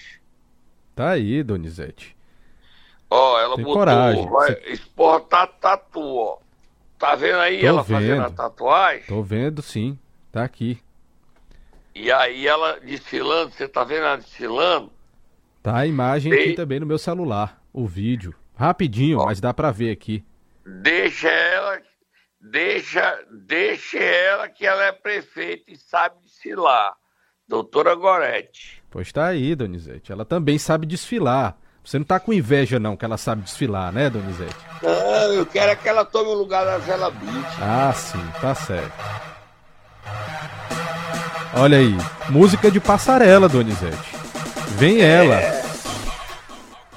Tá 0.97 1.11
aí, 1.11 1.43
Donizete. 1.43 2.17
Ó, 3.11 3.39
ela 3.39 3.57
Tem 3.57 3.65
botou, 3.67 3.79
coragem. 3.79 4.27
vai 4.31 4.53
Você- 4.55 4.71
exportar 4.73 5.49
tatu, 5.61 6.01
ó. 6.01 6.39
Tá 6.99 7.15
vendo 7.15 7.41
aí 7.41 7.61
Tô 7.61 7.67
ela 7.67 7.85
fazendo 7.85 8.23
a 8.23 8.29
vendo. 8.29 8.37
tatuagem? 8.37 9.05
Tô 9.07 9.23
vendo 9.23 9.61
sim. 9.61 9.99
Tá 10.33 10.45
aqui. 10.45 10.81
E 11.95 12.11
aí 12.11 12.47
ela 12.47 12.81
desfilando, 12.81 13.53
você 13.53 13.69
tá 13.69 13.85
vendo 13.85 14.05
ela 14.05 14.17
desfilando? 14.17 14.91
Tá 15.63 15.77
a 15.77 15.87
imagem 15.87 16.33
aqui 16.33 16.43
Ei. 16.43 16.55
também 16.55 16.81
no 16.81 16.87
meu 16.87 16.97
celular. 16.99 17.63
O 17.71 17.87
vídeo. 17.87 18.35
Rapidinho, 18.57 19.19
mas 19.27 19.43
dá 19.43 19.53
pra 19.53 19.71
ver 19.71 19.91
aqui. 19.91 20.25
Deixa 20.83 21.29
ela, 21.29 21.81
deixa, 22.51 23.19
deixa 23.31 23.99
ela 23.99 24.49
que 24.49 24.67
ela 24.67 24.85
é 24.85 24.93
prefeita 24.93 25.71
e 25.71 25.77
sabe 25.77 26.17
desfilar. 26.25 26.95
Doutora 27.47 27.95
Gorete. 27.95 28.83
Pois 28.91 29.11
tá 29.13 29.27
aí, 29.27 29.55
Donizete. 29.55 30.13
Ela 30.13 30.25
também 30.25 30.59
sabe 30.59 30.87
desfilar. 30.87 31.57
Você 31.83 31.99
não 31.99 32.05
tá 32.05 32.21
com 32.21 32.33
inveja, 32.33 32.79
não, 32.79 32.97
que 32.97 33.05
ela 33.05 33.17
sabe 33.17 33.43
desfilar, 33.43 33.91
né, 33.91 34.11
Donizete? 34.11 34.57
Não, 34.83 35.33
eu 35.33 35.47
quero 35.47 35.71
é 35.71 35.77
que 35.77 35.89
ela 35.89 36.05
tome 36.05 36.29
o 36.29 36.35
lugar 36.35 36.65
da 36.65 36.79
Zela 36.81 37.11
Beach. 37.11 37.57
Ah, 37.63 37.93
sim, 37.95 38.23
tá 38.41 38.55
certo. 38.55 38.93
Olha 41.55 41.79
aí, 41.79 41.97
música 42.29 42.71
de 42.71 42.79
passarela, 42.79 43.49
Donizete. 43.49 44.17
Vem 44.77 45.01
ela. 45.01 45.41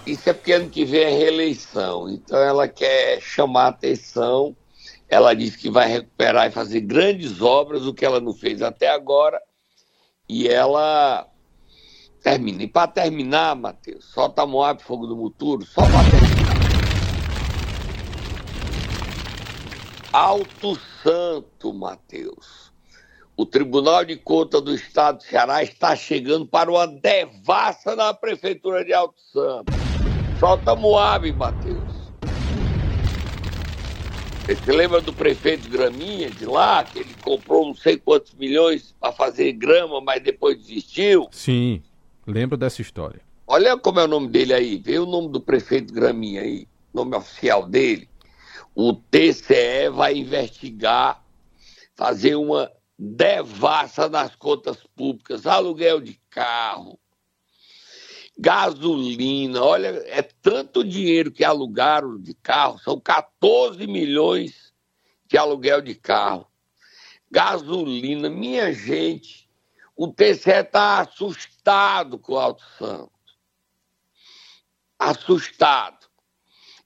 Isso 0.06 0.30
é 0.30 0.34
porque 0.34 0.52
ano 0.52 0.70
que 0.70 0.84
vem 0.84 1.04
é 1.04 1.10
reeleição. 1.10 2.10
Então 2.10 2.38
ela 2.38 2.68
quer 2.68 3.22
chamar 3.22 3.66
a 3.66 3.70
atenção. 3.70 4.56
Ela 5.12 5.34
disse 5.34 5.58
que 5.58 5.70
vai 5.70 5.90
recuperar 5.90 6.48
e 6.48 6.52
fazer 6.52 6.80
grandes 6.80 7.42
obras, 7.42 7.86
o 7.86 7.94
que 7.94 8.06
ela 8.06 8.22
não 8.22 8.34
fez 8.34 8.62
até 8.62 8.88
agora. 8.88 9.42
E 10.28 10.48
ela 10.48 11.28
termina. 12.24 12.64
E 12.64 12.68
para 12.68 12.88
terminar, 12.88 13.54
Matheus, 13.54 14.06
solta 14.06 14.46
Moab 14.46 14.82
Fogo 14.82 15.06
do 15.06 15.18
Muturo, 15.18 15.66
só 15.66 15.82
para 15.82 16.10
terminar. 16.10 16.52
Alto 20.14 20.80
Santo, 21.04 21.74
Matheus. 21.74 22.72
O 23.36 23.46
Tribunal 23.46 24.06
de 24.06 24.16
Contas 24.16 24.62
do 24.62 24.74
Estado 24.74 25.18
do 25.18 25.24
Ceará 25.24 25.62
está 25.62 25.94
chegando 25.94 26.46
para 26.46 26.72
uma 26.72 26.88
devassa 26.88 27.98
na 27.98 28.14
Prefeitura 28.14 28.86
de 28.86 28.94
Alto 28.94 29.20
Santo. 29.34 29.74
Solta 30.40 30.74
Moab, 30.74 31.30
Matheus. 31.34 31.91
Você 34.56 34.72
lembra 34.72 35.00
do 35.00 35.14
prefeito 35.14 35.70
Graminha 35.70 36.30
de 36.30 36.46
lá, 36.46 36.84
que 36.84 37.00
ele 37.00 37.16
comprou 37.22 37.66
não 37.66 37.74
sei 37.74 37.98
quantos 37.98 38.34
milhões 38.34 38.94
para 39.00 39.14
fazer 39.14 39.54
grama, 39.54 40.02
mas 40.02 40.22
depois 40.22 40.58
desistiu? 40.58 41.28
Sim, 41.32 41.82
lembro 42.28 42.58
dessa 42.58 42.82
história. 42.82 43.22
Olha 43.48 43.78
como 43.78 44.00
é 44.00 44.04
o 44.04 44.08
nome 44.08 44.28
dele 44.28 44.54
aí. 44.54 44.78
Vê 44.78 45.00
o 45.00 45.06
nome 45.06 45.30
do 45.30 45.42
prefeito 45.42 45.94
Graminha 45.94 46.42
aí, 46.42 46.68
nome 46.94 47.16
oficial 47.16 47.66
dele. 47.68 48.10
O 48.76 48.94
TCE 48.94 49.90
vai 49.92 50.16
investigar, 50.16 51.24
fazer 51.96 52.36
uma 52.36 52.72
devassa 52.98 54.08
nas 54.08 54.36
contas 54.36 54.78
públicas, 54.96 55.48
aluguel 55.48 56.00
de 56.00 56.20
carro, 56.30 57.00
gasolina. 58.42 59.62
Olha, 59.62 60.04
é 60.08 60.24
tanto 60.24 60.84
dinheiro 60.84 61.32
que 61.32 61.44
alugaram 61.44 62.20
de 62.20 62.34
carro, 62.34 62.80
são 62.80 63.00
14 63.00 63.86
milhões 63.86 64.74
de 65.28 65.38
aluguel 65.38 65.80
de 65.80 65.94
carro. 65.94 66.48
Gasolina, 67.30 68.30
minha 68.30 68.74
gente, 68.74 69.48
o 69.96 70.08
TCE 70.08 70.62
está 70.62 71.02
assustado 71.02 72.18
com 72.18 72.34
o 72.34 72.40
Alto 72.40 72.64
Santo. 72.78 73.12
Assustado. 74.98 76.10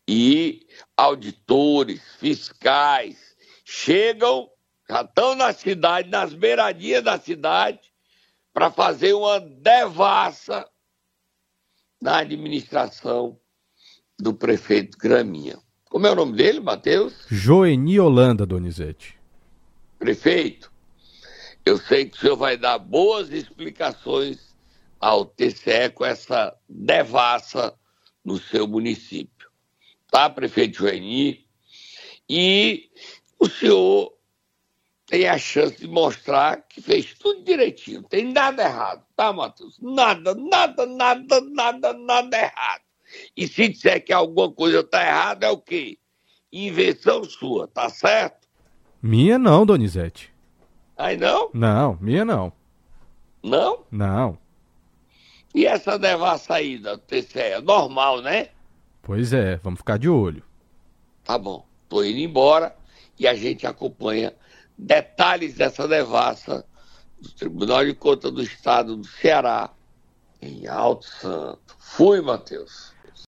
E 0.07 0.67
auditores, 0.95 2.01
fiscais, 2.19 3.35
chegam, 3.63 4.51
já 4.87 5.01
estão 5.01 5.33
na 5.33 5.51
cidade, 5.51 6.09
nas 6.09 6.33
beiradinhas 6.33 7.03
da 7.03 7.17
cidade, 7.17 7.79
para 8.53 8.69
fazer 8.69 9.13
uma 9.13 9.39
devassa 9.39 10.69
na 12.05 12.19
administração 12.19 13.35
do 14.19 14.31
prefeito 14.31 14.95
Graminha. 14.95 15.57
Como 15.85 16.05
é 16.05 16.11
o 16.11 16.15
nome 16.15 16.37
dele, 16.37 16.59
Matheus? 16.59 17.15
Joeni 17.31 17.99
Holanda, 17.99 18.45
Donizete. 18.45 19.17
Prefeito, 19.97 20.71
eu 21.65 21.79
sei 21.79 22.05
que 22.05 22.15
o 22.15 22.19
senhor 22.19 22.35
vai 22.35 22.57
dar 22.57 22.77
boas 22.77 23.31
explicações 23.31 24.55
ao 24.99 25.25
TCE 25.25 25.89
com 25.95 26.05
essa 26.05 26.55
devassa 26.69 27.73
no 28.23 28.37
seu 28.37 28.67
município. 28.67 29.49
Tá, 30.11 30.29
prefeito 30.29 30.77
Joeni? 30.77 31.43
E 32.29 32.87
o 33.39 33.49
senhor 33.49 34.13
tem 35.07 35.27
a 35.27 35.39
chance 35.39 35.77
de 35.77 35.87
mostrar 35.87 36.67
que 36.67 36.83
fez 36.83 37.15
tudo 37.15 37.43
direitinho. 37.43 38.01
Não 38.01 38.09
tem 38.09 38.31
nada 38.31 38.61
errado, 38.61 39.03
tá, 39.15 39.31
Matheus? 39.33 39.79
Nada, 39.81 40.35
nada, 40.35 40.85
nada, 40.85 41.41
nada, 41.41 41.93
nada 41.93 42.37
errado. 42.37 42.81
E 43.35 43.47
se 43.47 43.69
disser 43.69 44.03
que 44.03 44.11
alguma 44.13 44.51
coisa 44.51 44.79
está 44.79 45.01
errada, 45.05 45.47
é 45.47 45.49
o 45.49 45.57
quê? 45.57 45.97
Invenção 46.51 47.23
sua, 47.23 47.67
tá 47.67 47.89
certo? 47.89 48.47
Minha 49.01 49.37
não, 49.37 49.65
Donizete. 49.65 50.33
Aí 50.97 51.17
não? 51.17 51.49
Não, 51.53 51.97
minha 52.01 52.25
não. 52.25 52.51
Não? 53.43 53.83
Não. 53.91 54.37
E 55.53 55.65
essa 55.65 55.97
devassa 55.97 56.55
aí 56.55 56.77
da 56.77 56.97
TCE? 56.97 57.39
É 57.39 57.61
normal, 57.61 58.21
né? 58.21 58.49
Pois 59.01 59.33
é, 59.33 59.57
vamos 59.57 59.79
ficar 59.79 59.97
de 59.97 60.09
olho. 60.09 60.43
Tá 61.23 61.37
bom. 61.37 61.65
Tô 61.87 62.03
indo 62.03 62.19
embora 62.19 62.75
e 63.19 63.27
a 63.27 63.35
gente 63.35 63.67
acompanha 63.67 64.33
detalhes 64.77 65.55
dessa 65.55 65.87
devassa 65.87 66.65
do 67.25 67.33
Tribunal 67.35 67.85
de 67.85 67.93
Contas 67.93 68.31
do 68.31 68.41
Estado 68.41 68.95
do 68.95 69.07
Ceará, 69.07 69.73
em 70.41 70.67
Alto 70.67 71.05
Santo. 71.05 71.75
Fui, 71.79 72.21
Matheus. 72.21 72.94